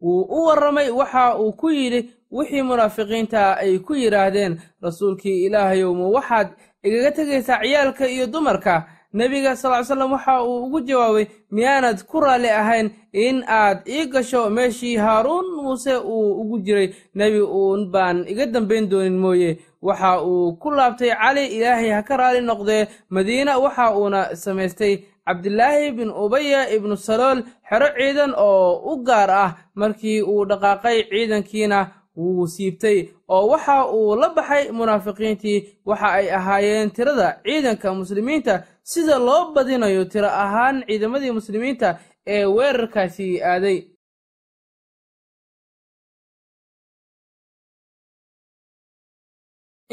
Wuu 0.01 0.21
u 0.23 0.45
warramay 0.47 0.89
waxa 0.89 1.35
uu 1.39 1.51
ku 1.53 1.69
yidhi 1.69 2.09
wixii 2.31 2.61
munaafiqiinta 2.61 3.57
ay 3.57 3.79
ku 3.79 3.93
yidhaahdeen 3.95 4.59
rasuulkii 4.81 5.45
ilaahayow 5.45 5.91
ma 5.95 6.07
waxaad 6.07 6.47
igaga 6.83 7.11
tegaysaa 7.11 7.59
ciyaalka 7.63 8.07
iyo 8.07 8.27
dumarka 8.27 8.87
nebiga 9.13 9.55
sal 9.55 9.71
ly 9.71 9.83
slam 9.85 10.11
waxa 10.11 10.43
uu 10.43 10.65
ugu 10.65 10.79
jawaabay 10.87 11.25
miyaanad 11.51 12.03
ku 12.05 12.19
raalli 12.21 12.49
ahayn 12.49 12.91
in 13.13 13.43
aad 13.47 13.81
ii 13.87 14.05
gasho 14.13 14.49
meeshii 14.49 14.95
haaruun 14.97 15.45
muuse 15.55 15.95
uu 15.97 16.41
ugu 16.41 16.59
jiray? 16.65 16.93
Nebi 17.15 17.41
uun 17.41 17.91
baan 17.91 18.25
iga 18.27 18.45
dambayn 18.45 18.89
doonin 18.89 19.17
mooye. 19.17 19.57
Waxa 19.81 20.21
uu 20.23 20.53
ku 20.61 20.69
laabtay 20.71 21.09
cali 21.15 21.45
ilaahay 21.57 21.89
ha 21.91 22.01
ka 22.03 22.17
raali 22.17 22.41
noqdee. 22.41 22.87
Madiina 23.09 23.57
waxa 23.59 23.95
uuna 23.97 24.35
samaystay 24.35 25.03
cabdilaahi 25.25 25.91
bin 25.97 26.09
ubaya 26.09 26.69
ibnu 26.75 26.97
salool 26.97 27.43
xero 27.69 27.87
ciidan 27.97 28.33
oo 28.37 28.93
u 28.93 29.03
gaar 29.03 29.29
ah. 29.31 29.51
Markii 29.75 30.21
uu 30.21 30.45
dhaqaaqay 30.45 31.03
ciidankiina 31.09 31.87
wuu 32.19 32.47
siibtay 32.53 32.97
oo 33.35 33.43
waxa 33.51 33.75
uu 33.97 34.15
la 34.21 34.27
baxay 34.37 34.63
munaafiqiintii 34.79 35.59
waxa 35.89 36.07
ay 36.19 36.27
ahaayeen 36.37 36.89
tirada 36.95 37.27
ciidanka 37.45 37.87
muslimiinta. 38.01 38.53
Sida 38.91 39.15
loo 39.27 39.41
badinayo 39.55 40.03
tiro 40.11 40.29
ahaan 40.43 40.75
ciidamadii 40.87 41.31
muslimiinta 41.39 41.87
ee 42.35 42.45
weerarkaasi 42.55 43.27
aaday. 43.51 43.77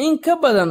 In 0.04 0.18
ka 0.24 0.34
badan 0.42 0.70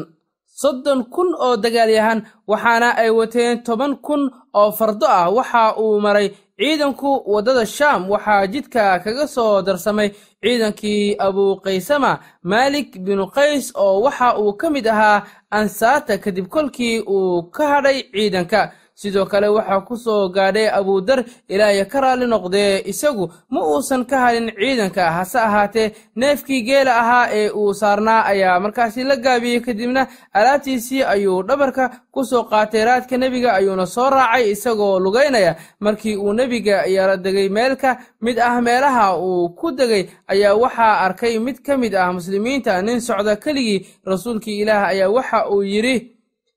soddon 0.61 0.99
kun 1.13 1.29
oo 1.45 1.55
dagaalyahan 1.63 2.19
waxaana 2.51 2.89
ay 3.01 3.09
wateen 3.19 3.55
toban 3.65 3.93
kun 4.05 4.21
oo 4.59 4.69
fardo 4.79 5.05
ah 5.19 5.27
waxa 5.37 5.61
uu 5.83 5.95
maray 6.05 6.27
ciidanku 6.59 7.09
waddada 7.33 7.65
shaam 7.65 8.09
waxaa 8.09 8.47
jidka 8.47 8.99
kaga 9.03 9.27
soo 9.27 9.61
darsamay 9.61 10.09
ciidankii 10.43 11.15
abuukaysama 11.19 12.19
maalik 12.43 12.89
binu 13.05 13.25
qays 13.35 13.71
oo 13.75 14.01
waxa 14.05 14.37
uu 14.39 14.53
ka 14.53 14.69
mid 14.69 14.87
ahaa 14.87 15.23
ansaata 15.51 16.17
kadib 16.17 16.47
kolkii 16.47 16.99
uu 17.15 17.43
ka 17.55 17.67
hadhay 17.67 17.97
ciidanka 18.13 18.71
sidoo 18.95 19.25
kale 19.25 19.47
waxaa 19.47 19.81
ku 19.87 19.97
soo 19.97 20.29
gaadhay 20.29 20.67
abuudar 20.69 21.23
ilaahay 21.49 21.85
ka 21.85 22.01
raalli 22.01 22.27
noqdee 22.27 22.83
isagu 22.91 23.29
ma 23.49 23.61
uusan 23.67 24.05
ka 24.05 24.17
hadhin 24.25 24.51
ciidanka 24.59 25.11
hase 25.11 25.39
ahaatee 25.39 25.91
neefkii 26.15 26.61
geela 26.67 26.93
ahaa 27.01 27.27
ee 27.39 27.49
uu 27.49 27.73
saarnaa 27.73 28.21
ayaa 28.31 28.59
markaasi 28.59 29.03
la 29.03 29.15
gaabiyey. 29.15 29.59
Kadibna 29.59 30.07
alaabtiisii 30.33 31.03
ayuu 31.03 31.43
dhabarka 31.43 31.89
ku 32.11 32.23
soo 32.25 32.43
qaatay 32.43 32.85
raadka 32.85 33.17
nebiga 33.17 33.53
ayuuna 33.53 33.85
soo 33.85 34.09
raacay 34.09 34.51
isagoo 34.51 34.99
lugaynaya 34.99 35.55
markii 35.79 36.15
uu 36.15 36.33
nebiga 36.33 36.85
yara 36.85 37.17
degay 37.17 37.49
meelka 37.49 37.97
mid 38.21 38.39
ah 38.39 38.61
meelaha 38.61 39.17
uu 39.19 39.49
ku 39.49 39.71
degay 39.71 40.07
ayaa 40.27 40.55
waxaa 40.55 40.99
arkay 41.05 41.39
mid 41.39 41.57
ka 41.65 41.77
mid 41.77 41.93
ah 41.95 42.13
muslimiinta. 42.13 42.81
Nin 42.81 42.99
socda 43.01 43.35
keligii 43.35 43.85
rasuulkii 44.05 44.59
ilaah 44.61 44.87
ayaa 44.87 45.09
waxa 45.09 45.49
uu 45.49 45.63
yidhi 45.63 46.14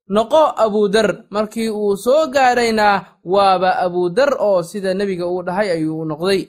noqo 0.09 0.43
abuudar 0.65 1.09
markii 1.31 1.69
uu 1.71 1.97
soo 1.97 2.27
gaadhayna 2.35 2.87
waaba 3.25 3.71
abuudar 3.85 4.31
oo 4.41 4.63
sida 4.63 4.95
nebiga 4.95 5.27
uu 5.27 5.43
dhahay 5.43 5.71
ayuu 5.71 6.05
noqday 6.05 6.41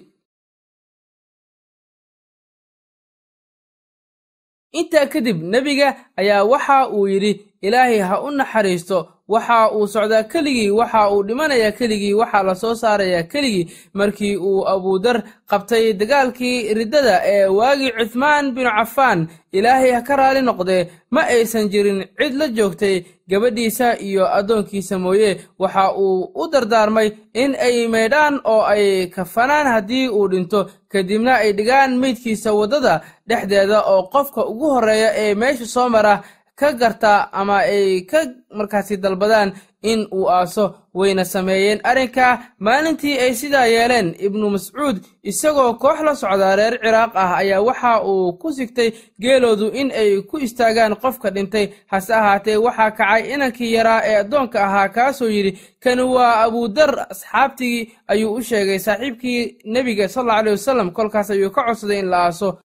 intaa 4.72 5.06
kadib 5.06 5.42
nebiga 5.44 5.96
ayaa 6.18 6.44
waxa 6.44 6.90
uu 6.90 7.08
yidhi 7.08 7.46
ilaahay 7.62 8.00
ha 8.00 8.22
u 8.22 8.32
naxariisto 8.32 9.08
waxa 9.28 9.72
uu 9.72 9.88
socdaa 9.88 10.24
keligii 10.24 10.70
waxa 10.70 11.10
uu 11.12 11.24
dhimanayaa 11.24 11.72
keligii 11.72 12.14
waxaa 12.14 12.44
la 12.44 12.56
soo 12.56 12.76
saarayaa 12.76 13.24
keligii. 13.24 13.68
Markii 13.94 14.36
uu 14.38 14.66
abuudar 14.68 15.24
qabtay 15.50 15.94
dagaalkii 15.94 16.74
riddada 16.74 17.22
ee 17.26 17.46
waagii 17.46 17.92
cuthmaan 17.98 18.52
binu 18.56 18.70
cafaan 18.78 19.28
ilaahay 19.52 19.92
ha 19.92 20.02
ka 20.02 20.16
raali 20.16 20.42
noqdee 20.42 20.88
ma 21.12 21.22
aysan 21.22 21.70
jirin 21.70 22.06
cid 22.18 22.34
la 22.34 22.48
joogtay 22.48 23.04
gabadhiisa 23.30 23.98
iyo 24.00 24.26
addoonkiisa 24.38 25.00
mooye. 25.00 25.38
Waxa 25.60 25.94
uu 25.98 26.32
u 26.36 26.48
dardaarmay 26.52 27.12
in 27.34 27.56
ay 27.56 27.88
maydhaan 27.88 28.42
oo 28.44 28.62
ay 28.62 29.08
kafanaan 29.08 29.68
haddii 29.68 30.08
uu 30.10 30.28
dhinto 30.28 30.70
kadibna 30.92 31.34
ay 31.44 31.52
dhigaan 31.58 31.92
meydkiisa 32.02 32.50
waddada 32.60 32.94
dhexdeeda 33.30 33.78
oo 33.92 34.02
qofka 34.14 34.42
ugu 34.52 34.68
horreeya 34.76 35.10
ee 35.24 35.36
meesha 35.42 35.66
soo 35.66 35.90
mara 35.90 36.14
ka 36.60 36.72
garta 36.82 37.12
ama 37.40 37.58
ay 37.74 38.02
ka 38.12 38.20
markaasi 38.58 38.98
dalbadaan 39.04 39.50
in 39.82 40.08
uu 40.12 40.28
aaso 40.30 40.76
wayna 40.94 41.26
sameeyeen. 41.26 41.80
Arrinka 41.84 42.40
maalintii 42.60 43.18
ay 43.20 43.34
sidaa 43.36 43.66
yeeleen 43.66 44.16
ibnu 44.20 44.50
mascuud 44.50 44.98
isagoo 45.24 45.74
koox 45.74 46.02
la 46.02 46.16
socda 46.16 46.56
reer 46.56 46.80
ciraaq 46.84 47.12
ah 47.16 47.36
ayaa 47.38 47.62
waxa 47.62 48.04
uu 48.04 48.34
ku 48.34 48.52
sigtay 48.52 48.92
geeloodu 49.22 49.68
in 49.74 49.92
ay 49.92 50.22
ku 50.22 50.38
istaagaan 50.38 50.96
qofka 50.96 51.30
dhintay. 51.32 51.70
Hase 51.88 52.14
ahaatee 52.14 52.58
waxaa 52.58 52.92
kacay 52.92 53.34
inankii 53.34 53.74
yaraa 53.74 54.02
ee 54.06 54.16
addoonka 54.24 54.64
ahaa 54.66 54.90
kaasoo 54.90 55.28
yidhi 55.28 55.60
kani 55.84 56.02
waa 56.02 56.44
abuudar 56.44 57.06
asxaabtigii 57.10 57.92
ayuu 58.08 58.34
u 58.34 58.42
sheegay. 58.42 58.80
Saaxiibkii 58.80 59.58
nebiga 59.66 60.08
sal 60.10 60.30
alla 60.30 60.52
wasalam 60.52 60.92
kolkaas 60.92 61.30
ayuu 61.32 61.50
ka 61.52 61.64
codsaday 61.64 62.00
in 62.00 62.10
la 62.10 62.18
aaso 62.26 62.60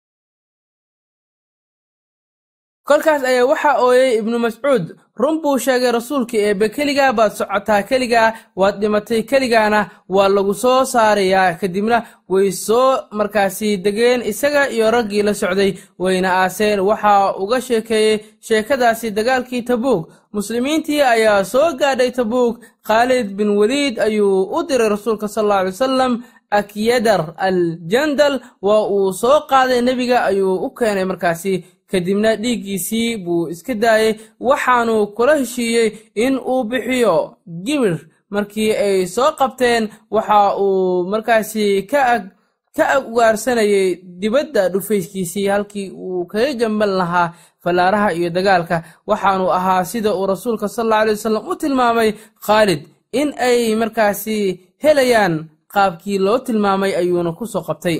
kolkaas 2.91 3.23
ayaa 3.23 3.45
waxaa 3.51 3.75
ooyey 3.87 4.17
ibnu 4.19 4.37
mascuud 4.45 4.85
run 5.21 5.35
buu 5.41 5.57
sheegay 5.65 5.91
rasuulka 5.97 6.37
eebbe 6.47 6.65
keligaa 6.75 7.11
baad 7.17 7.31
socotaa 7.39 7.81
keligaa 7.89 8.33
waad 8.59 8.75
dhimatay 8.81 9.21
keligaana 9.31 9.79
waa 10.15 10.27
lagu 10.35 10.53
soo 10.63 10.83
saarayaa. 10.93 11.53
Kadibna 11.61 11.97
way 12.29 12.51
soo 12.51 12.89
markaasi 13.17 13.69
degeen 13.85 14.21
isaga 14.31 14.61
iyo 14.75 14.91
raggii 14.95 15.23
la 15.27 15.33
socday 15.41 15.71
wayna 15.99 16.29
aaseen. 16.43 16.79
Waxaa 16.89 17.33
uga 17.43 17.61
sheekeeyey 17.67 18.19
sheekadaasi 18.47 19.11
dagaalkii 19.17 19.61
tabuug 19.71 20.01
muslimiintii 20.33 21.01
ayaa 21.01 21.43
soo 21.53 21.73
gaadhay 21.79 22.11
tabuug 22.11 22.53
khaalid 22.87 23.27
bin 23.37 23.49
weliid 23.59 23.95
ayuu 23.99 24.43
u 24.57 24.63
diray 24.67 24.89
rasuulka 24.89 25.27
sal 25.27 25.45
alla 25.51 25.63
wasalam 25.69 26.13
akyadar 26.59 27.21
al 27.37 27.59
jandal 27.91 28.35
waa 28.61 28.83
uu 28.95 29.13
soo 29.13 29.37
qaaday 29.49 29.81
nebiga 29.81 30.17
ayuu 30.29 30.55
u 30.65 30.69
keenay 30.77 31.05
markaasi 31.11 31.53
kadibna 31.91 32.35
dhiiggiisii 32.41 33.17
buu 33.23 33.47
iska 33.53 33.73
daayey 33.83 34.13
waxaanu 34.39 34.95
kula 35.15 35.35
heshiiyey 35.41 35.87
in 36.25 36.33
uu 36.51 36.63
bixiyo 36.69 37.15
gibir 37.65 37.95
markii 38.33 38.71
ay 38.85 38.97
soo 39.15 39.31
qabteen. 39.39 39.83
Waxa 40.15 40.39
uu 40.63 41.03
markaasi 41.11 41.83
ka 41.91 41.99
ag 42.13 42.23
ugaarsanayay 43.11 43.99
dibadda 44.21 44.69
dhufayskiisii 44.73 45.47
halkii 45.53 45.89
uu 45.91 46.25
kaga 46.25 46.53
gamban 46.53 46.89
lahaa 46.99 47.33
fallaaraha 47.63 48.13
iyo 48.13 48.29
dagaalka. 48.29 48.83
Waxaanu 49.07 49.51
ahaa 49.57 49.85
sida 49.85 50.15
uu 50.15 50.25
rasuulka 50.33 50.67
sal 50.69 50.85
alla 50.85 50.99
alay 50.99 51.13
wasalam 51.15 51.47
u 51.51 51.55
tilmaamay 51.55 52.09
khaalid 52.45 52.81
in 53.11 53.33
ay 53.47 53.75
markaasi 53.75 54.37
helayaan 54.83 55.33
qaabkii 55.73 56.17
loo 56.25 56.39
tilmaamay 56.45 56.95
ayuuna 56.95 57.31
ku 57.37 57.45
soo 57.47 57.61
qabtay 57.67 57.97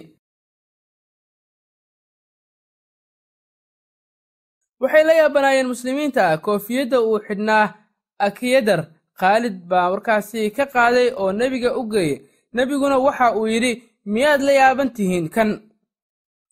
waxay 4.81 5.03
la 5.07 5.13
yaabanaayeen 5.21 5.67
muslimiinta. 5.73 6.37
Koofiyadda 6.45 6.97
uu 7.01 7.19
xidhnaa 7.27 7.65
akiyadar 8.27 8.81
khaalid 9.19 9.55
baa 9.69 9.89
markaasi 9.93 10.41
ka 10.57 10.65
qaaday 10.73 11.07
oo 11.21 11.31
nebiga 11.39 11.69
u 11.79 11.83
geeyey 11.91 12.21
nebiguna 12.53 12.97
waxa 13.05 13.27
uu 13.37 13.47
yidhi 13.53 13.73
miyaad 14.13 14.41
la 14.47 14.51
yaaban 14.61 14.89
tihiin? 14.95 15.29
Kan 15.35 15.49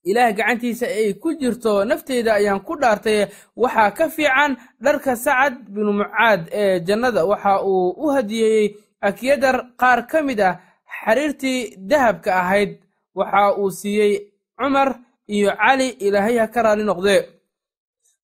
ilaah 0.09 0.31
gacantiisa 0.37 0.85
ay 0.87 1.13
ku 1.21 1.29
jirto 1.39 1.85
nafteyda 1.85 2.31
ayaan 2.39 2.61
ku 2.67 2.73
dhaartay. 2.81 3.19
Waxaa 3.61 3.91
ka 3.97 4.05
fiican 4.15 4.51
dharka 4.83 5.15
sacad 5.15 5.53
binu 5.73 5.91
mucaad 6.01 6.41
ee 6.51 6.79
jannada. 6.87 7.25
Waxa 7.25 7.53
uu 7.63 7.89
u 8.03 8.07
hadiyeeyey 8.15 8.67
akiyadar 9.01 9.55
qaar 9.81 9.99
ka 10.11 10.21
mid 10.21 10.39
ah 10.39 10.55
xariirtii 10.99 11.75
dahabka 11.89 12.31
ahayd. 12.41 12.71
Waxa 13.15 13.55
uu 13.59 13.71
siiyey 13.71 14.13
cumar 14.57 14.89
iyo 15.27 15.51
cali 15.61 15.87
ilaahay 16.05 16.37
ha 16.37 16.47
ka 16.47 16.61
raali 16.61 16.83
noqdee 16.83 17.21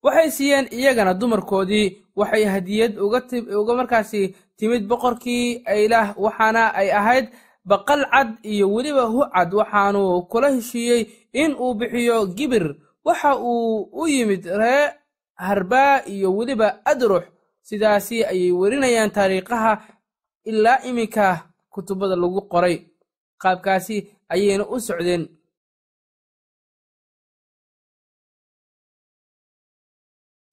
waxay 0.06 0.30
siiyeen 0.36 0.66
iyagana 0.78 1.12
dumarkoodii. 1.20 1.86
Waxay 2.16 2.44
hadiyad 2.54 2.92
uga 3.60 3.72
markaasi 3.80 4.34
timid 4.56 4.82
boqorkii 4.90 5.62
aylah 5.66 6.06
waxaana 6.24 6.62
ay 6.80 6.88
ahayd 7.00 7.26
baqal 7.70 8.02
cad 8.12 8.28
iyo 8.42 8.66
weliba 8.74 9.04
hucad 9.14 9.48
waxaanu 9.54 10.22
kula 10.30 10.48
heshiiyey 10.54 11.02
in 11.32 11.50
uu 11.58 11.74
bixiyo 11.74 12.26
gibir. 12.36 12.66
Waxa 13.04 13.36
uu 13.38 13.88
u 13.92 14.06
yimid 14.08 14.44
ree 14.60 14.90
harbaa 15.34 16.02
iyo 16.06 16.28
weliba 16.36 16.80
adrux 16.84 17.24
sidaasi 17.62 18.24
ayay 18.24 18.52
werinayaan 18.52 19.10
taariikhaha 19.10 19.72
ilaa 20.44 20.82
iminka 20.88 21.44
kutubada 21.70 22.16
lagu 22.16 22.40
qoray. 22.48 22.76
Qaabkaasi 23.42 23.96
ayayna 24.28 24.64
u 24.66 24.80
socdeen 24.80 25.28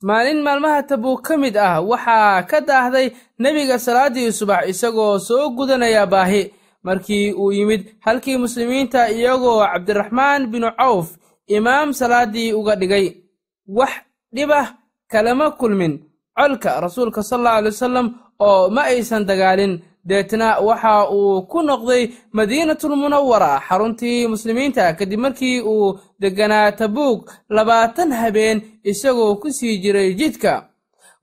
maalin 0.07 0.39
maalmaha 0.45 0.83
tabuug 0.89 1.21
ka 1.27 1.33
mid 1.43 1.55
ah 1.57 1.79
waxaa 1.91 2.43
ka 2.49 2.59
daahday 2.67 3.07
nebiga 3.43 3.77
salaaddii 3.85 4.31
subax 4.39 4.63
isagoo 4.71 5.19
soo 5.27 5.49
gudanaya 5.55 6.03
baahi. 6.13 6.43
Markii 6.87 7.31
uu 7.41 7.51
yimid 7.57 7.81
halkii 8.05 8.37
muslimiinta 8.43 9.07
iyagoo 9.15 9.63
cabdiraxmaan 9.71 10.41
binu 10.51 10.69
cawf 10.79 11.07
imaam 11.47 11.89
salaaddii 11.99 12.51
uga 12.59 12.75
dhigay 12.75 13.05
wax 13.77 13.93
dhibah 14.35 14.67
kalama 15.11 15.47
kulmin. 15.59 15.93
Colka 16.37 16.81
rasuulka 16.83 17.23
sal 17.23 17.39
alla 17.39 17.51
alay 17.57 17.71
wasalam 17.71 18.07
oo 18.39 18.69
ma 18.75 18.81
aysan 18.91 19.23
dagaalin 19.29 19.73
deetna 20.07 20.59
waxa 20.67 21.09
uu 21.17 21.41
ku 21.51 21.59
noqday 21.61 22.03
madiinatulmunawara 22.37 23.61
xaruntii 23.67 24.27
muslimiinta 24.27 24.93
kadib 24.97 25.19
markii 25.19 25.61
uu 25.61 25.99
degganaa 26.21 26.71
tabuug 26.71 27.29
labaatan 27.49 28.11
habeen 28.11 28.61
isagoo 28.83 29.35
ku 29.41 29.47
sii 29.51 29.77
jiray 29.83 30.13
jidka 30.19 30.53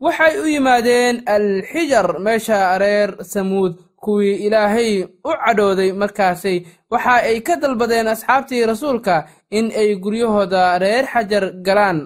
waxay 0.01 0.35
u 0.43 0.47
yimaadeen 0.55 1.23
alxijar 1.27 2.09
meesha 2.25 2.79
reer 2.79 3.11
samuud 3.25 3.73
kuwii 4.05 4.35
ilaahay 4.47 4.93
u 5.29 5.31
cadhooday 5.45 5.93
markaasay. 5.93 6.59
Waxa 6.90 7.14
ay 7.29 7.40
ka 7.40 7.57
dalbadeen 7.57 8.09
asxaabtii 8.09 8.64
rasuulka 8.66 9.27
in 9.51 9.66
ay 9.77 9.95
guryahooda 10.03 10.79
reer 10.79 11.05
xajar 11.12 11.45
galaan. 11.66 11.99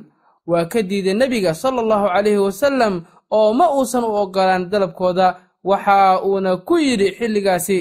Waa 0.46 0.64
ka 0.66 0.82
diiday 0.82 1.14
nebiga 1.14 1.54
sala 1.54 1.80
allahu 1.82 2.06
calayhi 2.14 2.38
wasallam 2.46 2.94
oo 3.30 3.52
ma 3.54 3.66
uusan 3.70 4.04
u 4.04 4.10
oggolaan 4.22 4.66
dalabkooda 4.70 5.26
waxa 5.64 6.22
uuna 6.26 6.56
ku 6.56 6.78
yidhi 6.78 7.08
xilligaasi 7.18 7.78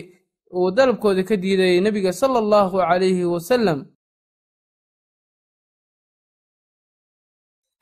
uu 0.56 0.72
dalabkooda 0.72 1.24
ka 1.24 1.36
diiday 1.38 1.82
nebiga 1.82 2.14
sala 2.14 2.40
allahu 2.40 2.78
calayhi 2.78 3.26
wasalam 3.26 3.80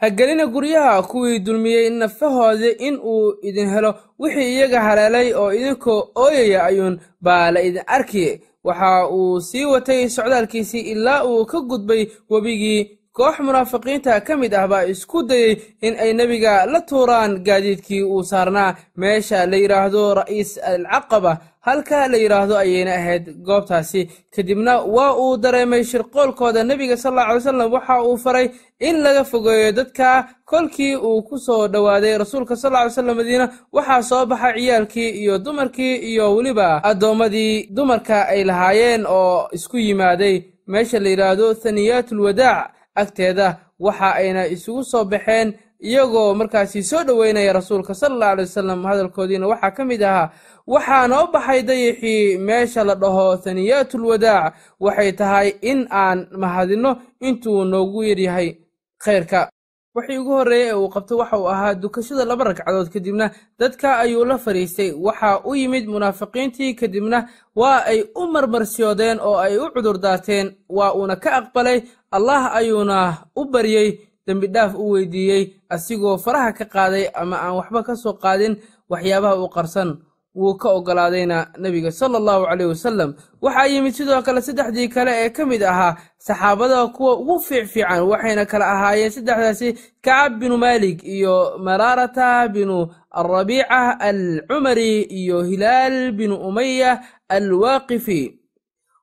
hagelina 0.02 0.46
guryaha 0.48 1.04
kuwii 1.04 1.40
dulmiyey 1.40 1.90
nafahooda 1.90 2.70
in 2.78 2.96
uu 3.04 3.34
idin 3.42 3.70
helo 3.70 3.96
wixii 4.20 4.54
iyaga 4.56 4.82
haleelay 4.82 5.34
oo 5.34 5.54
idinkoo 5.54 6.10
ooyaya 6.16 6.64
ayuun 6.64 7.00
baa 7.22 7.52
la 7.52 7.62
idin 7.62 7.84
arki 7.88 8.42
waxa 8.64 9.10
uu 9.10 9.42
sii 9.42 9.66
watay 9.66 10.10
socdaalkiisii 10.10 10.82
ilaa 10.82 11.24
uu 11.26 11.46
ka 11.46 11.62
gudbay 11.62 12.08
webigii 12.30 12.98
koox 13.18 13.36
munaafiqiinta 13.40 14.22
ka 14.28 14.34
mid 14.38 14.54
ah 14.54 14.68
baa 14.72 14.84
isku 14.94 15.24
dayey 15.30 15.60
in 15.82 15.94
ay 16.00 16.14
nebiga 16.14 16.66
la 16.66 16.80
tuuraan 16.82 17.44
gaadiidkii 17.48 18.04
uu 18.04 18.24
saarnaa. 18.24 18.76
Meesha 18.98 19.46
la 19.52 19.58
yidhaahdo 19.58 20.04
ra'iis 20.20 20.52
alcaqaba 20.72 21.34
halka 21.68 22.08
la 22.08 22.18
yidhaahdo 22.18 22.56
ayayna 22.58 22.94
ahayd 22.96 23.26
goobtaasi. 23.48 24.02
Kadibna 24.36 24.74
waa 24.96 25.14
uu 25.24 25.38
dareemay 25.38 25.84
shirqoolkooda 25.84 26.64
nebiga 26.64 26.98
sal 26.98 27.12
alla 27.20 27.28
alay 27.28 27.42
salam 27.42 27.72
waxa 27.74 27.96
uu 28.04 28.18
faray 28.18 28.48
in 28.80 28.96
laga 29.04 29.24
fogeeyo 29.24 29.72
dadka 29.72 30.28
kolkii 30.46 30.96
uu 30.96 31.22
ku 31.28 31.38
soo 31.38 31.68
dhowaaday 31.68 32.18
rasuulka 32.18 32.56
sal 32.56 32.72
lla 32.72 32.86
ly 32.86 32.92
slam 32.92 33.16
madiina. 33.18 33.46
Waxaa 33.76 34.02
soo 34.10 34.26
baxa 34.26 34.54
ciyaalkii 34.56 35.10
iyo 35.22 35.38
dumarkii 35.46 35.96
iyo 36.12 36.36
weliba 36.36 36.84
addoommadii 36.84 37.68
dumarka 37.76 38.28
ay 38.28 38.44
lahaayeen 38.44 39.06
oo 39.06 39.48
isku 39.52 39.78
yimaaday. 39.78 40.36
Meesha 40.68 41.00
la 41.00 41.10
yidhaahdo 41.10 41.54
thaniyaatulwadaac 41.54 42.72
agteeda 42.96 43.58
waxa 43.80 44.14
ayna 44.16 44.48
isugu 44.48 44.84
soo 44.84 45.06
baxeen 45.06 45.54
iyagoo 45.82 46.34
markaasi 46.34 46.84
soo 46.84 47.04
dhoweynaya 47.04 47.54
rasuulka 47.54 47.94
sala 47.96 48.14
alla 48.16 48.32
alay 48.32 48.46
wasalam 48.46 48.84
hadalkoodiina. 48.86 49.48
Waxaa 49.48 49.72
ka 49.72 49.86
mid 49.86 50.02
ahaa 50.04 50.32
waxaa 50.68 51.08
noo 51.08 51.28
baxay 51.34 51.62
dayixii 51.64 52.38
meesha 52.38 52.84
la 52.84 52.96
dhaho 52.96 53.38
thaniyaatulwadaac 53.38 54.54
waxay 54.80 55.12
tahay 55.12 55.50
in 55.62 55.88
aan 55.92 56.28
mahadinno 56.38 56.92
intuu 57.22 57.66
noogu 57.66 58.04
yaryahay 58.04 58.58
khayrka 59.04 59.50
wixii 59.96 60.18
ugu 60.18 60.32
horreeyey 60.38 60.70
ee 60.70 60.74
uu 60.74 60.90
qabto 60.90 61.18
waxa 61.18 61.38
uu 61.40 61.48
ahaa 61.50 61.74
dukashada 61.76 62.26
laba 62.26 62.44
ragcadood 62.44 62.90
kadibna 62.94 63.32
dadka 63.60 63.98
ayuu 64.04 64.26
la 64.26 64.38
fadhiistay 64.38 64.92
waxaa 65.06 65.42
u 65.50 65.56
yimid 65.56 65.86
munaafiqiintii 65.88 66.74
kadibna 66.76 67.28
waa 67.56 67.84
ay 67.92 68.00
u 68.16 68.28
marmarsiyoodeen 68.34 69.20
oo 69.20 69.36
ay 69.38 69.58
u 69.58 69.70
cudur 69.74 69.98
daateen 70.00 70.56
waa 70.70 70.94
uuna 70.96 71.16
ka 71.16 71.30
aqbalay 71.40 71.82
allah 72.12 72.56
ayuuna 72.56 72.98
u 73.36 73.46
baryey 73.46 74.00
dembidhaaf 74.28 74.76
u 74.76 74.92
weydiiyey 74.92 75.44
asigoo 75.70 76.18
faraha 76.18 76.52
ka 76.54 76.66
qaaday 76.66 77.06
ama 77.14 77.36
aan 77.44 77.56
waxba 77.60 77.84
ka 77.84 77.96
soo 77.96 78.14
qaadin 78.14 78.56
waxyaabaha 78.90 79.36
uu 79.44 79.50
qarsan 79.50 79.90
wuu 80.36 80.56
ka 80.56 80.70
oggolaadayna 80.70 81.48
nebiga 81.60 81.92
sala 81.92 82.18
allahu 82.18 82.46
caleyh 82.48 82.68
wasalam 82.72 83.10
waxaa 83.42 83.68
yimid 83.68 83.94
sidoo 83.94 84.22
kale 84.22 84.42
saddexdii 84.42 84.88
kale 84.88 85.12
ee 85.26 85.30
ka 85.30 85.46
mid 85.46 85.64
ahaa 85.64 85.96
saxaabada 86.18 86.88
kuwa 86.88 87.18
ugu 87.20 87.40
fiicfiican 87.40 88.02
waxayna 88.12 88.46
kala 88.46 88.66
ahaayeen 88.72 89.12
saddexdaasi 89.12 89.74
kacab 90.02 90.40
binu 90.40 90.58
maalik 90.58 91.04
iyo 91.04 91.58
maraarata 91.60 92.48
binu 92.48 92.88
alrabiica 93.12 94.00
alcumari 94.00 95.02
iyo 95.02 95.44
hilaal 95.44 96.12
binu 96.12 96.36
umaya 96.36 97.04
alwaaqifi. 97.30 98.38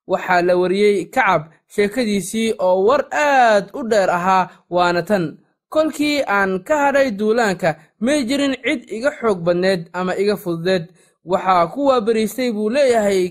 Waxaa 0.06 0.42
la 0.42 0.56
wariyey 0.56 1.04
kacab 1.12 1.42
sheekadiisii 1.68 2.54
oo 2.58 2.84
war 2.88 3.04
aad 3.12 3.68
u 3.74 3.82
dheer 3.88 4.10
ahaa 4.10 4.48
waana 4.70 5.02
tan. 5.02 5.36
Kolkii 5.68 6.24
aan 6.26 6.64
ka 6.64 6.76
hadhay 6.78 7.10
duulaanka 7.10 7.76
may 8.00 8.24
jirin 8.24 8.56
cid 8.64 8.88
iga 8.90 9.10
xoog 9.20 9.38
badneed 9.44 9.90
ama 9.92 10.16
iga 10.16 10.36
fududeed 10.36 10.88
waxaa 11.32 11.66
ku 11.72 11.80
waabariistay 11.88 12.50
buu 12.56 12.70
leeyahay 12.76 13.22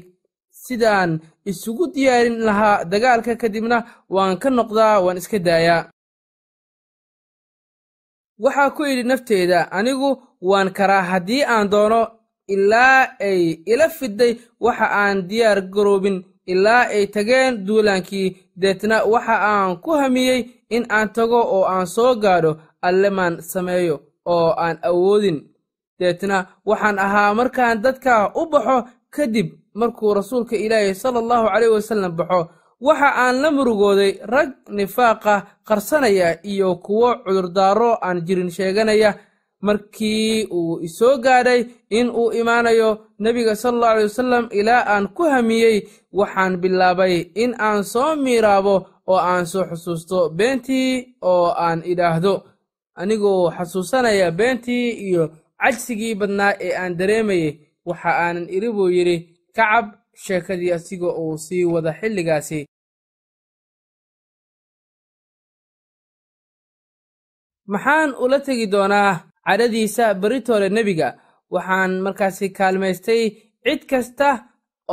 sidaan 0.64 1.12
isugu 1.50 1.86
diyaarin 1.94 2.38
lahaa 2.48 2.84
dagaalka 2.92 3.34
kadibna 3.42 3.78
waan 4.16 4.36
ka 4.42 4.50
noqdaa 4.58 4.96
waan 5.06 5.18
iska 5.22 5.40
daayaa 5.48 5.82
waxaa 8.44 8.70
ku 8.76 8.82
idhi 8.92 9.04
nafteeda 9.10 9.60
anigu 9.78 10.10
waan 10.50 10.70
karaa 10.78 11.04
haddii 11.12 11.44
aan 11.54 11.68
doono 11.74 12.02
ilaa 12.54 13.00
ay 13.30 13.42
ila 13.72 13.88
fiday 13.98 14.34
waxa 14.66 14.88
aan 15.02 15.18
diyaar 15.30 15.60
garoobin 15.74 16.18
ilaa 16.54 16.84
ay 16.96 17.06
tageen 17.16 17.54
duulaankii. 17.68 18.28
Deetna 18.62 18.98
waxa 19.14 19.36
aan 19.52 19.72
ku 19.84 19.92
hamiyey 20.02 20.40
in 20.76 20.84
aan 20.98 21.10
tago 21.16 21.40
oo 21.56 21.64
aan 21.74 21.88
soo 21.96 22.16
gaadho 22.24 22.52
allemaan 22.88 23.36
sameeyo 23.52 23.96
oo 24.34 24.50
aan 24.64 24.78
awoodin 24.90 25.38
deetna 26.00 26.38
waxaan 26.66 26.98
ahaa 27.06 27.34
markaan 27.34 27.82
dadka 27.82 28.32
u 28.36 28.46
baxo 28.52 28.78
kadib 29.16 29.48
markuu 29.80 30.14
rasuulka 30.14 30.56
ilaahi 30.56 30.96
sala 30.96 31.20
allahu 31.20 31.48
caleyh 31.54 31.72
wasallam 31.76 32.12
baxo 32.20 32.42
waxa 32.82 33.10
aan 33.24 33.36
la 33.42 33.50
murugooday 33.52 34.12
rag 34.34 34.50
nifaaqa 34.78 35.34
qarsanaya 35.68 36.30
iyo 36.52 36.76
kuwo 36.86 37.10
cudurdaaro 37.26 37.92
aan 38.02 38.22
jirin 38.26 38.50
sheeganaya. 38.52 39.12
Markii 39.62 40.46
uu 40.54 40.80
isoo 40.86 41.18
gaadhay 41.18 41.66
in 41.90 42.10
uu 42.14 42.30
imaanayo 42.32 42.90
nebiga 43.20 43.56
sala 43.56 43.74
allahu 43.78 43.92
aley 43.94 44.06
wasalam 44.06 44.46
ilaa 44.60 44.84
aan 44.94 45.06
ku 45.18 45.24
hamiyey 45.24 45.78
waxaan 46.14 46.58
bilaabay 46.62 47.16
in 47.44 47.56
aan 47.60 47.82
soo 47.84 48.16
miiraabo 48.16 48.76
oo 49.10 49.18
aan 49.18 49.46
soo 49.50 49.66
xusuusto 49.70 50.30
beentii 50.30 51.18
oo 51.22 51.50
aan 51.58 51.82
idhaahdo. 51.92 52.34
Anigoo 53.02 53.50
xasuusanaya 53.52 54.32
beentii 54.32 54.90
iyo 55.10 55.24
cajsigii 55.62 56.14
badnaa 56.22 56.54
ee 56.66 56.74
aan 56.82 56.94
dareemayey 57.00 57.52
waxa 57.90 58.10
aanan 58.24 58.48
iri 58.56 58.70
buu 58.76 58.90
yidhi 58.98 59.18
kacab 59.56 59.86
sheekadii 60.24 60.72
asiga 60.78 61.10
uu 61.22 61.38
sii 61.46 61.64
wada 61.74 61.92
xilligaasi. 62.00 62.60
Maxaan 67.74 68.10
ula 68.24 68.40
tegi 68.46 68.66
doonaa 68.74 69.12
cadhadiisa 69.48 70.06
beritoole 70.22 70.70
nebiga? 70.78 71.10
Waxaan 71.54 71.92
markaasi 72.06 72.48
kaalmaystay 72.58 73.22
cid 73.66 73.82
kasta 73.92 74.30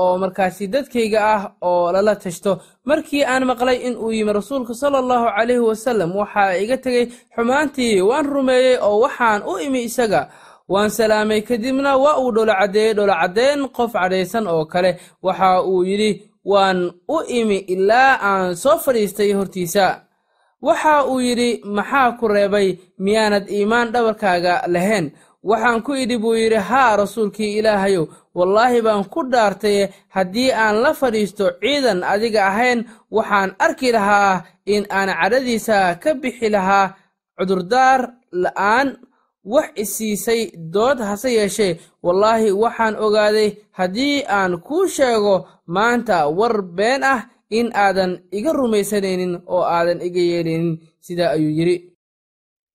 oo 0.03 0.15
markaasi 0.23 0.65
dadkayga 0.75 1.21
ah 1.35 1.43
oo 1.71 1.93
lala 1.95 2.15
tashto. 2.23 2.53
Markii 2.89 3.23
aan 3.33 3.45
maqlay 3.51 3.79
in 3.87 3.95
uu 4.05 4.11
yimi 4.17 4.33
rasuulku 4.41 4.75
sala 4.81 4.97
allahu 5.03 5.27
calayhi 5.37 5.65
wasallam 5.71 6.11
waxaa 6.21 6.59
iga 6.63 6.77
tegey 6.85 7.05
xumaantii 7.35 8.01
waan 8.09 8.27
rumeeyey 8.35 8.77
oo 8.87 8.97
waxaan 9.05 9.41
u 9.51 9.53
imi 9.67 9.81
isaga 9.89 10.21
waan 10.69 10.91
salaamay 10.91 11.41
kadibna 11.49 11.97
waa 12.05 12.19
uu 12.23 12.31
dholocaddeeyey 12.37 12.95
dholocaddeyn 12.95 13.61
qof 13.77 13.93
cadhaysan 13.93 14.47
oo 14.47 14.65
kale. 14.73 14.91
Waxa 15.23 15.63
uu 15.63 15.85
yidhi 15.85 16.11
waan 16.45 16.79
u 17.09 17.17
imi 17.39 17.57
ilaa 17.75 18.13
aan 18.29 18.57
soo 18.57 18.79
fadhiistay 18.85 19.33
hortiisa. 19.33 19.87
Waxa 20.67 21.05
uu 21.11 21.21
yidhi 21.21 21.61
maxaa 21.77 22.13
ku 22.19 22.29
reebay 22.29 22.69
miyaanad 22.99 23.49
iimaan 23.51 23.93
dhabarkaaga 23.93 24.55
lahayn? 24.75 25.07
Waxaan 25.51 25.83
ku 25.87 25.93
idhi 26.03 26.17
buu 26.19 26.35
yidhi 26.35 26.57
haa 26.57 26.97
rasuulkii 26.97 27.59
ilaahayow 27.59 28.07
wallaahi 28.35 28.81
baan 28.83 29.05
ku 29.13 29.21
dhaartaye 29.33 29.93
haddii 30.09 30.51
aan 30.53 30.77
la 30.83 30.93
fadhiisto 31.01 31.51
ciidan 31.61 32.01
adiga 32.13 32.47
ahayn. 32.51 32.85
Waxaan 33.17 33.51
arki 33.59 33.93
lahaa 33.93 34.43
in 34.67 34.87
aan 34.91 35.09
cadhadiisa 35.21 35.95
ka 36.03 36.15
bixi 36.15 36.49
lahaa 36.49 36.95
cudurdaar 37.39 38.01
la'aan 38.33 38.89
wax 39.45 39.69
isiisay 39.83 40.41
dood 40.75 40.99
hase 40.99 41.29
yeeshee. 41.35 41.81
Wallaahi 42.03 42.51
waxaan 42.53 42.97
ogaaday 42.97 43.49
haddii 43.79 44.25
aan 44.29 44.59
kuu 44.67 44.87
sheego 44.87 45.47
maanta 45.67 46.29
war 46.29 46.63
been 46.63 47.03
ah 47.05 47.21
in 47.51 47.71
aadan 47.75 48.13
iga 48.33 48.53
rumaysanaynin 48.53 49.41
oo 49.47 49.63
aadan 49.63 50.01
iga 50.03 50.21
yeelaynin 50.21 50.79
sidaa 51.01 51.31
ayuu 51.37 51.51
yidhi. 51.59 51.77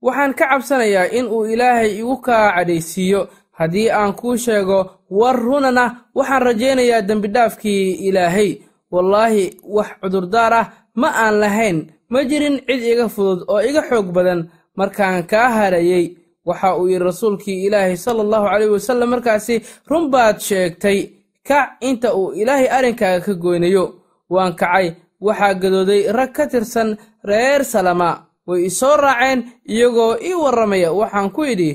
Waxaan 0.01 0.34
ka 0.34 0.45
cabsanayaa 0.49 1.12
in 1.17 1.25
uu 1.27 1.45
ilaahay 1.45 1.91
igu 1.99 2.17
kaa 2.17 2.51
cadhaysiiyo. 2.55 3.21
Haddii 3.51 3.89
aan 3.91 4.13
kuu 4.13 4.38
sheego 4.38 4.79
war 5.12 5.36
runana 5.36 6.05
waxaan 6.15 6.41
rajaynayaa 6.41 7.01
dembidhaafkii 7.01 7.91
ilaahay. 8.08 8.51
Wallaahi 8.91 9.58
wax 9.63 9.89
cudurdaar 10.01 10.53
ah 10.53 10.65
ma 10.95 11.10
aan 11.23 11.36
lahayn. 11.39 11.77
Ma 12.10 12.23
jirin 12.23 12.58
cid 12.67 12.84
iga 12.84 13.10
fudud 13.10 13.43
oo 13.47 13.62
iga 13.62 13.82
xoog 13.89 14.08
badan. 14.15 14.49
Markaan 14.77 15.27
kaa 15.27 15.49
harayey 15.49 16.15
waxa 16.49 16.69
uu 16.79 16.88
yidhi 16.91 17.03
rasuulkii 17.09 17.63
ilaahay 17.67 17.95
sala 18.05 18.21
allahu 18.25 18.45
caleyh 18.51 18.71
wasallam 18.75 19.09
markaasi 19.13 19.55
run 19.89 20.05
baad 20.13 20.38
sheegtay 20.47 20.99
kac 21.47 21.67
inta 21.89 22.09
uu 22.19 22.33
ilaahay 22.41 22.67
arrinkaaga 22.77 23.19
ka 23.25 23.33
goynayo 23.43 23.85
waan 24.33 24.53
kacay. 24.59 24.88
Waxaa 25.25 25.53
gadooday 25.62 26.01
rag 26.17 26.31
ka 26.38 26.43
tirsan 26.51 26.89
reer 27.29 27.62
salama. 27.73 28.09
Way 28.47 28.62
isoo 28.69 28.95
raaceen 29.03 29.39
iyagoo 29.73 30.15
ii 30.29 30.33
warramaya. 30.43 30.89
Waxaan 30.99 31.29
ku 31.35 31.41
idhi 31.53 31.71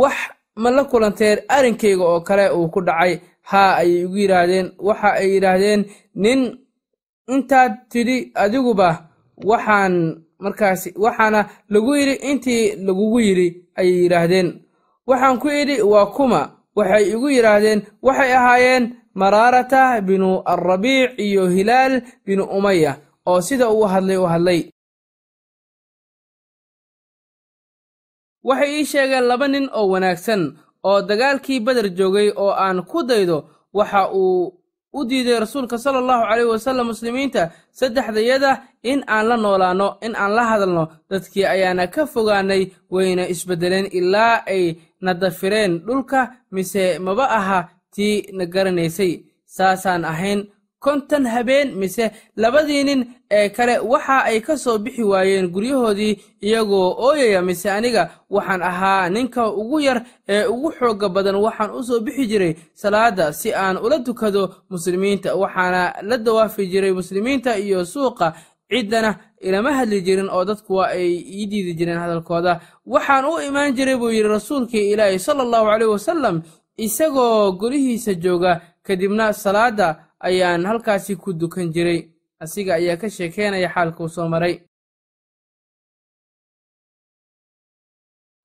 wax 0.00 0.16
ma 0.62 0.68
la 0.76 0.82
kulanteen 0.90 1.38
arrinkayga 1.56 2.04
oo 2.12 2.20
kale 2.20 2.44
uu 2.56 2.68
ku 2.74 2.80
dhacay? 2.88 3.12
Haa 3.50 3.70
ayay 3.80 4.02
igu 4.04 4.16
yidhaahdeen. 4.22 4.66
Waxa 4.86 5.08
ay 5.20 5.28
yidhaahdeen 5.34 5.80
nin 6.22 6.40
intaad 7.34 7.72
tidhi 7.92 8.18
adiguba 8.42 8.88
waxaan 9.50 9.94
markaasi 10.44 10.88
waxaana 11.04 11.40
lagu 11.72 11.92
yidhi 11.96 12.14
intii 12.30 12.76
lagugu 12.86 13.20
yidhi 13.20 13.48
ayay 13.78 13.96
yidhaahdeen. 14.02 14.48
Waxaan 15.06 15.38
ku 15.42 15.48
idhi 15.60 15.76
waa 15.92 16.06
kuma. 16.16 16.40
Waxay 16.76 17.04
igu 17.14 17.28
yidhaahdeen 17.30 17.80
waxay 18.02 18.32
ahaayeen 18.38 18.84
maraarata 19.14 20.00
binu 20.00 20.30
alrabiic 20.52 21.10
iyo 21.18 21.48
hilaal 21.48 22.02
binu 22.26 22.44
umaya 22.44 22.92
oo 23.26 23.40
sida 23.40 23.70
uu 23.70 23.84
hadlay 23.92 24.16
u 24.16 24.26
hadlay. 24.32 24.60
Waxay 28.48 28.70
ii 28.78 28.84
sheegeen 28.90 29.24
laba 29.30 29.46
nin 29.48 29.66
oo 29.78 29.88
wanaagsan 29.92 30.42
oo 30.88 31.02
dagaalkii 31.08 31.60
beder 31.60 31.88
joogay 31.98 32.28
oo 32.36 32.50
aan 32.64 32.82
ku 32.90 33.02
daydo 33.02 33.38
waxa 33.72 34.02
uu 34.12 34.61
u 34.98 35.04
diiday 35.08 35.38
rasuulka 35.44 35.78
sala 35.78 35.98
allahu 36.02 36.22
caleyh 36.28 36.48
wasallam 36.52 36.86
muslimiinta 36.92 37.50
saddexdayada 37.78 38.50
in 38.90 39.00
aan 39.14 39.24
la 39.28 39.36
noolaanno 39.36 39.88
in 40.06 40.14
aan 40.22 40.32
la 40.36 40.44
hadalno 40.50 40.84
dadkii 41.10 41.46
ayaana 41.54 41.86
ka 41.94 42.02
fogaanay 42.12 42.62
wayna 42.90 43.24
isbeddeleen 43.32 43.86
ilaa 43.98 44.34
ay 44.54 44.64
na 45.04 45.14
dafireen 45.14 45.72
dhulka 45.86 46.20
mise 46.54 46.84
maba 46.98 47.24
aha 47.38 47.58
tii 47.94 48.16
na 48.36 48.44
garanaysay. 48.54 49.12
Saasaan 49.56 50.04
ahayn 50.04 50.40
kontan 50.84 51.24
habeen 51.34 51.68
mise 51.80 52.04
labadii 52.42 52.84
nin 52.88 53.00
ee 53.30 53.48
kale 53.56 53.74
waxa 53.92 54.16
ay 54.30 54.38
ka 54.46 54.54
soo 54.56 54.78
bixi 54.84 55.02
waayeen 55.12 55.46
guryahoodii 55.54 56.14
iyagoo 56.46 56.88
ooyaya 57.06 57.40
mise 57.48 57.68
aniga 57.70 58.02
waxaan 58.34 58.62
ahaa 58.70 59.08
ninka 59.14 59.42
ugu 59.60 59.78
yar 59.80 59.98
ee 60.28 60.44
ugu 60.54 60.68
xoogga 60.78 61.08
badan 61.14 61.36
waxaan 61.46 61.70
u 61.78 61.82
soo 61.88 62.00
bixi 62.06 62.24
jiray 62.30 62.52
salaadda 62.82 63.32
si 63.32 63.48
aan 63.54 63.76
ula 63.84 63.98
tukado 64.06 64.42
muslimiinta 64.70 65.34
waxaana 65.42 65.82
la 66.08 66.16
dawaafi 66.26 66.66
jiray 66.72 66.92
muslimiinta 67.00 67.50
iyo 67.58 67.84
suuqa 67.94 68.26
ciddana 68.72 69.10
ilama 69.46 69.70
hadli 69.78 70.00
jirin 70.06 70.28
oo 70.36 70.44
dadku 70.50 70.72
ay 70.82 71.12
ii 71.38 71.46
diidi 71.50 71.72
jireen 71.78 71.98
hadalkooda. 72.04 72.52
Waxaan 72.92 73.24
u 73.24 73.32
imaan 73.48 73.74
jiray 73.76 73.96
buu 74.00 74.10
yidhi 74.16 74.28
rasuulkii 74.36 74.90
ilaahi 74.92 75.18
sala 75.18 75.42
allahu 75.46 75.66
caleyh 75.70 75.90
wasalam 75.94 76.36
isagoo 76.86 77.52
golihiisa 77.60 78.14
jooga 78.14 78.60
kadibna 78.86 79.32
salaadda 79.32 79.86
ayaan 80.22 80.64
halkaasi 80.66 81.16
ku 81.16 81.32
dukan 81.32 81.72
jiray. 81.74 82.00
Asiga 82.42 82.74
ayaa 82.74 82.96
ka 82.96 83.08
sheekeynaya 83.10 83.68
xaalkuu 83.74 84.08
soo 84.08 84.28
maray. 84.28 84.54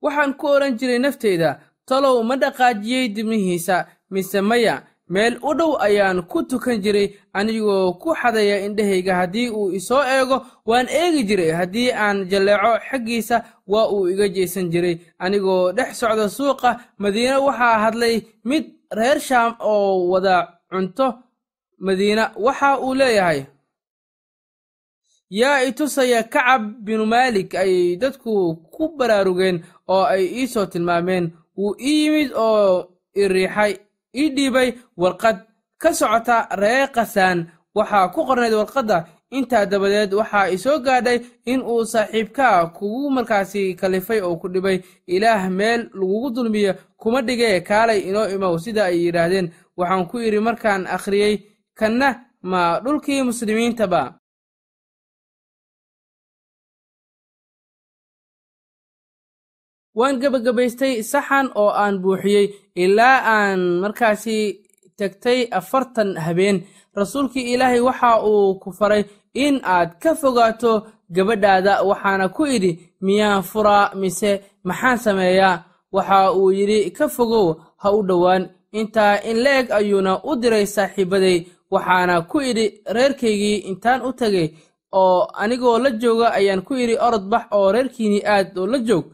Waxaan 0.03 0.33
ku 0.37 0.45
odhan 0.47 0.77
jiray 0.79 0.99
nafteyda 0.99 1.49
talow 1.87 2.21
ma 2.23 2.35
dhaqaajiyey 2.41 3.09
dibnihiisa 3.15 3.87
mise 4.13 4.39
maya 4.41 4.75
meel 5.09 5.39
u 5.49 5.51
dhow 5.59 5.73
ayaan 5.81 6.21
ku 6.31 6.43
tukan 6.49 6.77
jiray 6.83 7.07
anigoo 7.33 7.93
ku 8.01 8.09
xadaya 8.19 8.61
indhahayga 8.65 9.13
haddii 9.19 9.49
uu 9.49 9.71
isoo 9.79 10.03
eego 10.17 10.37
waan 10.69 10.87
eegi 11.01 11.23
jiray 11.29 11.51
haddii 11.59 11.89
aan 12.03 12.17
jalleeco 12.29 12.71
xaggiisa 12.89 13.37
waa 13.71 13.87
uu 13.95 14.07
iga 14.13 14.27
jeesan 14.35 14.69
jiray. 14.73 14.95
Anigoo 15.23 15.71
dhex 15.77 15.89
socda 15.99 16.29
suuqa 16.29 16.69
madiine 17.01 17.35
waxaa 17.47 17.79
hadlay 17.83 18.15
mid 18.49 18.65
reer 18.97 19.19
shaam 19.19 19.51
oo 19.59 20.09
wada 20.11 20.35
cunto 20.69 21.07
madiina 21.85 22.31
waxa 22.45 22.79
uu 22.79 22.93
leeyahay 22.95 23.41
yaa 25.29 25.61
i 25.67 25.71
tusaya 25.71 26.23
kacab 26.23 26.61
binu 26.85 27.05
maalik 27.05 27.55
ayay 27.55 27.95
dadku 28.01 28.55
ku 28.73 28.83
baraarugeen 28.97 29.57
oo 29.87 30.03
ay 30.03 30.23
ii 30.39 30.47
soo 30.47 30.65
tilmaameen 30.65 31.31
wuu 31.57 31.75
ii 31.79 32.03
yimid 32.03 32.31
oo 32.35 32.87
i 33.15 33.27
riixay 33.27 33.73
ii 34.21 34.29
dhiibay 34.35 34.69
warqad 34.97 35.37
ka 35.81 35.93
socota 35.93 36.47
ree 36.61 36.87
qasaan 36.95 37.39
waxaa 37.75 38.07
ku 38.13 38.25
qornayd 38.27 38.53
warqadda 38.53 38.97
intaa 39.37 39.65
dabadeed 39.65 40.13
waxaa 40.19 40.47
i 40.55 40.57
soo 40.57 40.79
gaadhay 40.85 41.19
in 41.45 41.61
uu 41.61 41.85
saaxiibkaa 41.85 42.65
kugu 42.77 43.09
markaasi 43.11 43.75
kalifay 43.79 44.19
oo 44.21 44.35
ku 44.41 44.47
dhibay 44.53 44.77
ilaah 45.07 45.49
meel 45.49 45.81
lagugu 45.99 46.29
dulmiyo 46.35 46.73
kuma 47.01 47.21
dhigee 47.21 47.59
kaalay 47.67 47.99
inoo 48.09 48.27
imow 48.35 48.55
sida 48.57 48.85
ay 48.85 48.97
yidhaahdeen. 49.05 49.51
Waxaan 49.77 50.05
ku 50.09 50.17
idhi 50.19 50.39
markaan 50.39 50.87
akhriyey 50.95 51.35
kanna 51.79 52.09
ma 52.51 52.61
dhulkii 52.83 53.21
muslimiintaba. 53.29 54.01
Waan 59.99 60.15
gebagabaystay 60.21 60.93
saxan 61.11 61.47
oo 61.61 61.71
aan 61.83 61.95
buuxiyey 62.03 62.45
ilaa 62.83 63.17
aan 63.35 63.59
markaasi 63.81 64.37
tagtay 64.99 65.39
afartan 65.59 66.09
habeen. 66.25 66.57
Rasuulkii 66.99 67.49
ilaahay 67.53 67.81
waxa 67.87 68.11
uu 68.31 68.47
ku 68.61 68.69
faray 68.79 69.03
in 69.45 69.55
aad 69.75 69.89
ka 70.01 70.11
fogaato 70.21 70.71
gabadhaada 71.15 71.73
waxaana 71.89 72.25
ku 72.35 72.43
idhi 72.55 72.71
miyaan 73.05 73.43
furaa 73.51 73.85
mise 74.01 74.31
maxaan 74.67 74.97
sameeyaa 75.05 75.55
waxa 75.95 76.17
uu 76.39 76.49
yidhi 76.57 76.79
ka 76.97 77.05
fogow 77.15 77.47
ha 77.81 77.87
u 77.97 77.99
dhowaan. 78.09 78.43
Intaa 78.79 79.13
in 79.29 79.37
la 79.43 79.51
eg 79.59 79.67
ayuuna 79.79 80.11
u 80.29 80.31
diray 80.41 80.65
saaxiibaday 80.75 81.37
waxaana 81.73 82.15
ku 82.31 82.37
idhi 82.49 82.65
reerkaygii 82.95 83.57
intaan 83.69 84.01
u 84.07 84.11
tagay 84.19 84.47
oo 84.99 85.19
anigoo 85.41 85.77
la 85.83 85.89
jooga 86.01 86.27
ayaan 86.37 86.61
ku 86.67 86.73
idhi 86.83 86.95
orod 87.07 87.25
bax 87.31 87.45
oo 87.57 87.67
reerkiinii 87.75 88.23
aad 88.33 88.57
oo 88.59 88.67
la 88.73 88.77
joog. 88.87 89.05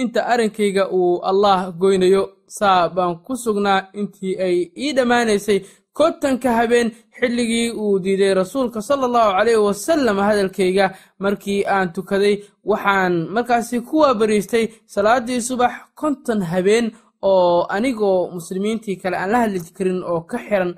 Inta 0.00 0.20
arrinkayga 0.32 0.84
uu 0.98 1.20
allaah 1.30 1.60
goynayo 1.80 2.22
saa 2.58 2.88
baan 2.94 3.14
ku 3.24 3.32
sugnaa 3.44 3.80
intii 4.00 4.34
ay 4.46 4.56
ii 4.84 4.92
dhammaanaysay. 4.96 5.60
Kontanka 5.98 6.50
habeen 6.58 6.88
xilligii 7.18 7.70
uu 7.82 7.98
diiday 8.04 8.34
rasuulka 8.42 8.80
sala 8.88 9.04
allahu 9.08 9.30
calayhi 9.36 9.60
wasallam 9.68 10.16
hadalkayga 10.28 10.86
markii 11.24 11.64
aan 11.74 11.88
tukaday 11.94 12.34
waxaan 12.70 13.14
markaasi 13.34 13.76
ku 13.88 13.96
waabariistay 14.02 14.64
salaaddii 14.94 15.40
subax 15.48 15.72
konton 16.00 16.40
habeen 16.52 16.86
oo 17.30 17.56
anigoo 17.76 18.20
muslimiintii 18.36 18.96
kale 19.02 19.16
aan 19.18 19.30
la 19.32 19.38
hadli 19.42 19.60
karin 19.76 20.00
oo 20.10 20.20
ka 20.30 20.38
xiran 20.46 20.72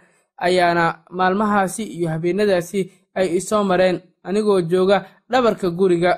ayaana 0.46 0.84
maalmahaasi 1.18 1.82
iyo 1.96 2.08
habeenadaasi 2.12 2.80
ay 3.18 3.26
isoo 3.38 3.64
mareen 3.70 3.96
anigoo 4.26 4.60
jooga 4.70 4.96
dhabarka 5.30 5.68
guriga. 5.78 6.12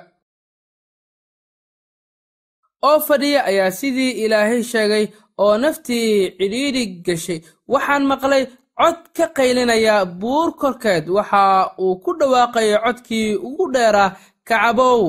oo 2.89 3.01
fadhiya 3.07 3.41
ayaa 3.51 3.71
sidii 3.79 4.11
ilaahay 4.25 4.63
sheegay 4.73 5.05
oo 5.43 5.55
naftii 5.63 6.31
cidhiidhi 6.39 6.85
gashay. 7.07 7.39
waxaan 7.73 8.05
maqlay 8.13 8.45
cod 8.81 8.99
ka 9.17 9.27
qaylinaya 9.37 9.97
buur 10.21 10.49
korkeed. 10.61 11.05
waxa 11.17 11.43
uu 11.83 11.95
ku 12.05 12.11
dhawaaqayay 12.19 12.77
codkii 12.85 13.29
ugu 13.49 13.65
dheeraa 13.75 14.11
kacabow 14.49 15.03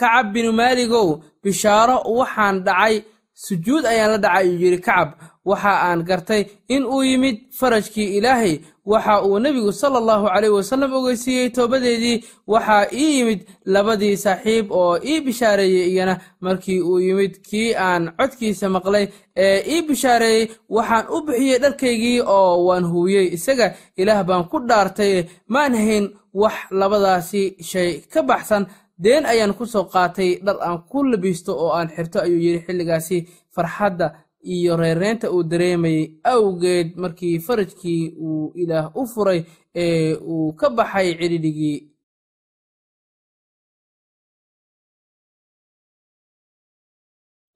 kacab 0.00 0.26
binu 0.32 0.52
maaligow 0.60 1.08
bishaaro 1.42 1.96
waxaan 2.18 2.56
dhacay 2.66 2.94
sujuud 3.34 3.84
ayaan 3.86 4.10
la 4.12 4.18
dhacay 4.18 4.48
uu 4.48 4.58
yidhi 4.62 4.78
kacab 4.80 5.08
waxa 5.44 5.72
aan 5.88 6.04
gartay 6.04 6.42
in 6.68 6.84
uu 6.84 7.02
yimid 7.02 7.36
farajkii 7.58 8.16
ilaahay. 8.18 8.60
Waxa 8.86 9.22
uu 9.26 9.38
nebigu 9.38 9.72
sala 9.72 9.98
allahu 9.98 10.26
calayh 10.26 10.52
wasallam 10.54 10.92
ogeysiiyey 10.94 11.50
toobadeedii. 11.50 12.24
Waxaa 12.46 12.86
ii 12.92 13.16
yimid 13.18 13.40
labadii 13.66 14.16
saaxiib 14.16 14.70
oo 14.70 14.98
ii 15.04 15.20
bishaareeyey 15.20 15.88
iyana 15.92 16.14
markii 16.40 16.80
uu 16.82 16.98
yimid 17.00 17.34
kii 17.48 17.74
aan 17.74 18.12
codkiisa 18.18 18.68
maqlay 18.68 19.06
ee 19.36 19.58
ii 19.74 19.82
bishaareeyey. 19.88 20.48
Waxaan 20.68 21.06
u 21.14 21.20
bixiyey 21.26 21.58
dharkaygii 21.58 22.20
oo 22.20 22.64
waan 22.66 22.84
huwiyey 22.84 23.26
isaga 23.34 23.74
ilaah 23.96 24.24
baan 24.24 24.44
ku 24.50 24.58
dhaartay. 24.68 25.24
Maan 25.48 25.74
hayn 25.74 26.10
wax 26.34 26.54
labadaasi 26.70 27.56
shay 27.70 28.00
ka 28.12 28.22
baxsan 28.22 28.66
deen 29.04 29.24
ayaan 29.32 29.54
ku 29.58 29.64
soo 29.72 29.84
qaatay 29.94 30.30
dhar 30.44 30.56
aan 30.66 30.78
ku 30.90 30.98
labisto 31.10 31.52
oo 31.62 31.70
aan 31.78 31.88
xirto 31.94 32.18
ayuu 32.26 32.40
yidhi 32.46 32.60
xilligaasi 32.66 33.16
farxadda 33.54 34.06
iyo 34.54 34.72
reereynta 34.82 35.26
uu 35.34 35.42
dareemayey 35.50 36.04
awgeed 36.34 36.88
markii 37.02 37.36
farajkii 37.46 38.02
uu 38.26 38.44
ilaah 38.62 38.86
u 39.00 39.02
furay 39.12 39.40
ee 39.84 40.14
uu 40.32 40.46
ka 40.60 40.66
baxay 40.76 41.08
cidhidhigii 41.20 41.78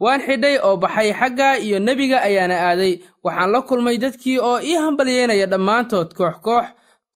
waan 0.02 0.20
xidhay 0.26 0.56
oo 0.66 0.76
baxay 0.82 1.08
xagga 1.20 1.48
iyo 1.66 1.78
nebiga 1.86 2.18
ayaana 2.28 2.56
aaday. 2.68 2.92
Waxaan 3.24 3.50
la 3.54 3.60
kulmay 3.68 3.96
dadkii 4.04 4.38
oo 4.48 4.58
ii 4.70 4.76
hambalyeynaya 4.84 5.46
dhammaantood 5.52 6.08
koox 6.18 6.36
koox 6.46 6.66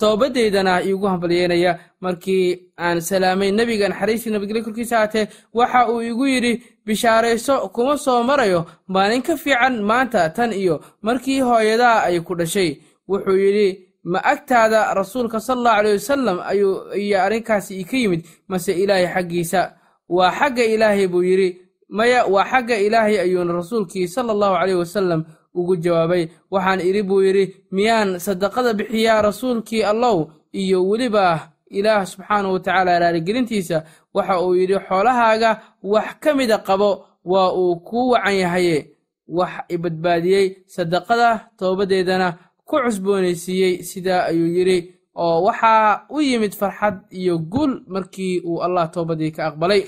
toobadeydana 0.01 0.73
iigu 0.89 1.07
hambalyeynaya 1.13 1.73
markii 2.01 2.73
aan 2.79 3.01
salaamay 3.01 3.51
nebiga 3.53 3.89
naxariistii 3.89 4.31
nabadgelyo 4.33 4.65
korkiisa 4.65 4.97
haatee 4.99 5.29
waxa 5.55 5.89
uu 5.93 6.03
igu 6.03 6.27
yidhi 6.27 6.63
bishaarayso 6.87 7.69
kuma 7.69 7.97
soo 7.99 8.23
marayo 8.23 8.65
maalin 8.89 9.23
ka 9.23 9.37
fiican 9.37 9.83
maanta 9.83 10.29
tan 10.31 10.53
iyo 10.53 10.81
markii 11.03 11.41
hooyadaa 11.41 12.03
ay 12.03 12.21
ku 12.21 12.35
dhashay. 12.35 12.71
Wuxuu 13.09 13.37
yidhi 13.37 13.69
ma 14.05 14.19
agtaada 14.25 14.95
rasuulka 14.95 15.41
sala 15.41 15.61
allahu 15.61 15.77
caleyh 15.77 15.93
wasalam 15.99 16.39
ayuu 16.51 16.95
iyo 16.95 17.17
arrinkaasi 17.23 17.75
ii 17.81 17.85
ka 17.85 17.97
yimid 17.97 18.23
mase 18.49 18.73
ilaahay 18.73 19.07
xaggiisa? 19.15 19.73
Waa 20.09 20.31
xagga 20.33 20.65
ilaahay 20.65 21.07
buu 21.09 21.23
yidhi. 21.23 21.61
Maya 21.89 22.25
waa 22.27 22.45
xagga 22.45 22.77
ilaahay 22.79 23.19
ayuuna 23.21 23.53
rasuulkii 23.53 24.09
sala 24.09 24.33
allahu 24.33 24.55
caleyh 24.57 24.79
wasalam 24.79 25.25
ugu 25.55 25.77
jawaabay. 25.77 26.29
Waxaan 26.51 26.81
idhi 26.81 27.03
buu 27.03 27.23
yidhi 27.23 27.45
miyaan 27.71 28.19
sadaqada 28.19 28.73
bixiyaa 28.75 29.23
rasuulkii 29.23 29.83
allow 29.83 30.31
iyo 30.53 30.87
weliba 30.89 31.50
ilaah 31.71 32.07
subxaanahu 32.07 32.53
watacaala 32.57 32.99
raaligelintiisa 32.99 33.85
waxa 34.15 34.41
uu 34.45 34.55
yidhi 34.61 34.79
xoolahaaga 34.89 35.51
wax 35.83 36.09
ka 36.23 36.35
mida 36.35 36.59
qabo 36.59 36.91
waa 37.25 37.53
uu 37.53 37.77
kuu 37.89 38.11
wacan 38.13 38.35
yahaye 38.43 38.91
wax 39.29 39.53
i 39.69 39.77
badbaadiyey 39.79 40.47
sadaqada 40.67 41.29
toobadeedana 41.59 42.29
ku 42.69 42.77
cusboonaysiiyey 42.85 43.83
sidaa 43.83 44.25
ayuu 44.31 44.47
yidhi 44.57 44.79
oo 45.15 45.43
waxaa 45.47 46.07
u 46.11 46.21
yimid 46.21 46.53
farxad 46.61 46.97
iyo 47.11 47.39
guul 47.39 47.73
markii 47.89 48.41
uu 48.49 48.63
allah 48.67 48.91
toobadii 48.91 49.31
ka 49.31 49.47
aqbalay 49.51 49.83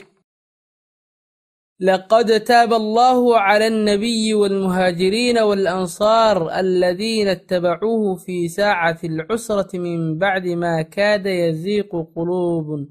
لقد 1.82 2.40
تاب 2.40 2.74
الله 2.74 3.40
على 3.40 3.68
النبي 3.68 4.34
والمهاجرين 4.34 5.40
والأنصار 5.40 6.60
الذين 6.60 7.28
اتبعوه 7.28 8.16
في 8.16 8.48
ساعة 8.48 8.98
العسرة 9.04 9.78
من 9.78 10.18
بعد 10.18 10.48
ما 10.48 10.82
كاد 10.82 11.26
يزيق 11.26 12.08
قلوب 12.16 12.88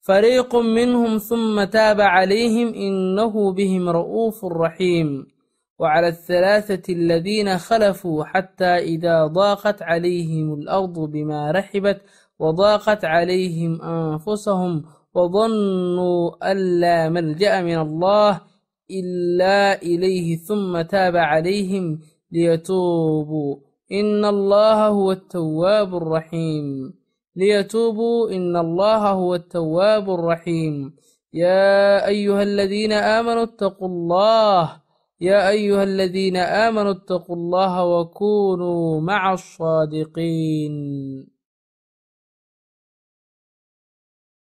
فريق 0.00 0.56
منهم 0.56 1.18
ثم 1.18 1.64
تاب 1.64 2.00
عليهم 2.00 2.74
إنه 2.74 3.52
بهم 3.52 3.88
رؤوف 3.88 4.44
رحيم 4.44 5.26
وعلى 5.78 6.08
الثلاثة 6.08 6.92
الذين 6.92 7.58
خلفوا 7.58 8.24
حتى 8.24 8.64
إذا 8.64 9.26
ضاقت 9.26 9.82
عليهم 9.82 10.54
الأرض 10.54 10.98
بما 10.98 11.50
رحبت 11.50 12.02
وضاقت 12.38 13.04
عليهم 13.04 13.82
أنفسهم 13.82 14.84
وظنوا 15.18 16.50
أن 16.52 16.80
لا 16.80 17.08
ملجأ 17.08 17.62
من 17.62 17.78
الله 17.78 18.40
إلا 18.90 19.82
إليه 19.82 20.36
ثم 20.36 20.82
تاب 20.82 21.16
عليهم 21.16 22.00
ليتوبوا 22.32 23.56
إن 23.92 24.24
الله 24.24 24.86
هو 24.88 25.12
التواب 25.12 25.96
الرحيم 25.96 26.94
ليتوبوا 27.36 28.30
إن 28.30 28.56
الله 28.56 29.10
هو 29.10 29.34
التواب 29.34 30.10
الرحيم 30.10 30.96
يا 31.32 32.06
أيها 32.06 32.42
الذين 32.42 32.92
آمنوا 32.92 33.42
اتقوا 33.42 33.88
الله 33.88 34.84
يا 35.20 35.48
أيها 35.48 35.82
الذين 35.82 36.36
آمنوا 36.36 36.92
اتقوا 36.92 37.36
الله 37.36 37.84
وكونوا 37.84 39.00
مع 39.00 39.32
الصادقين 39.32 40.74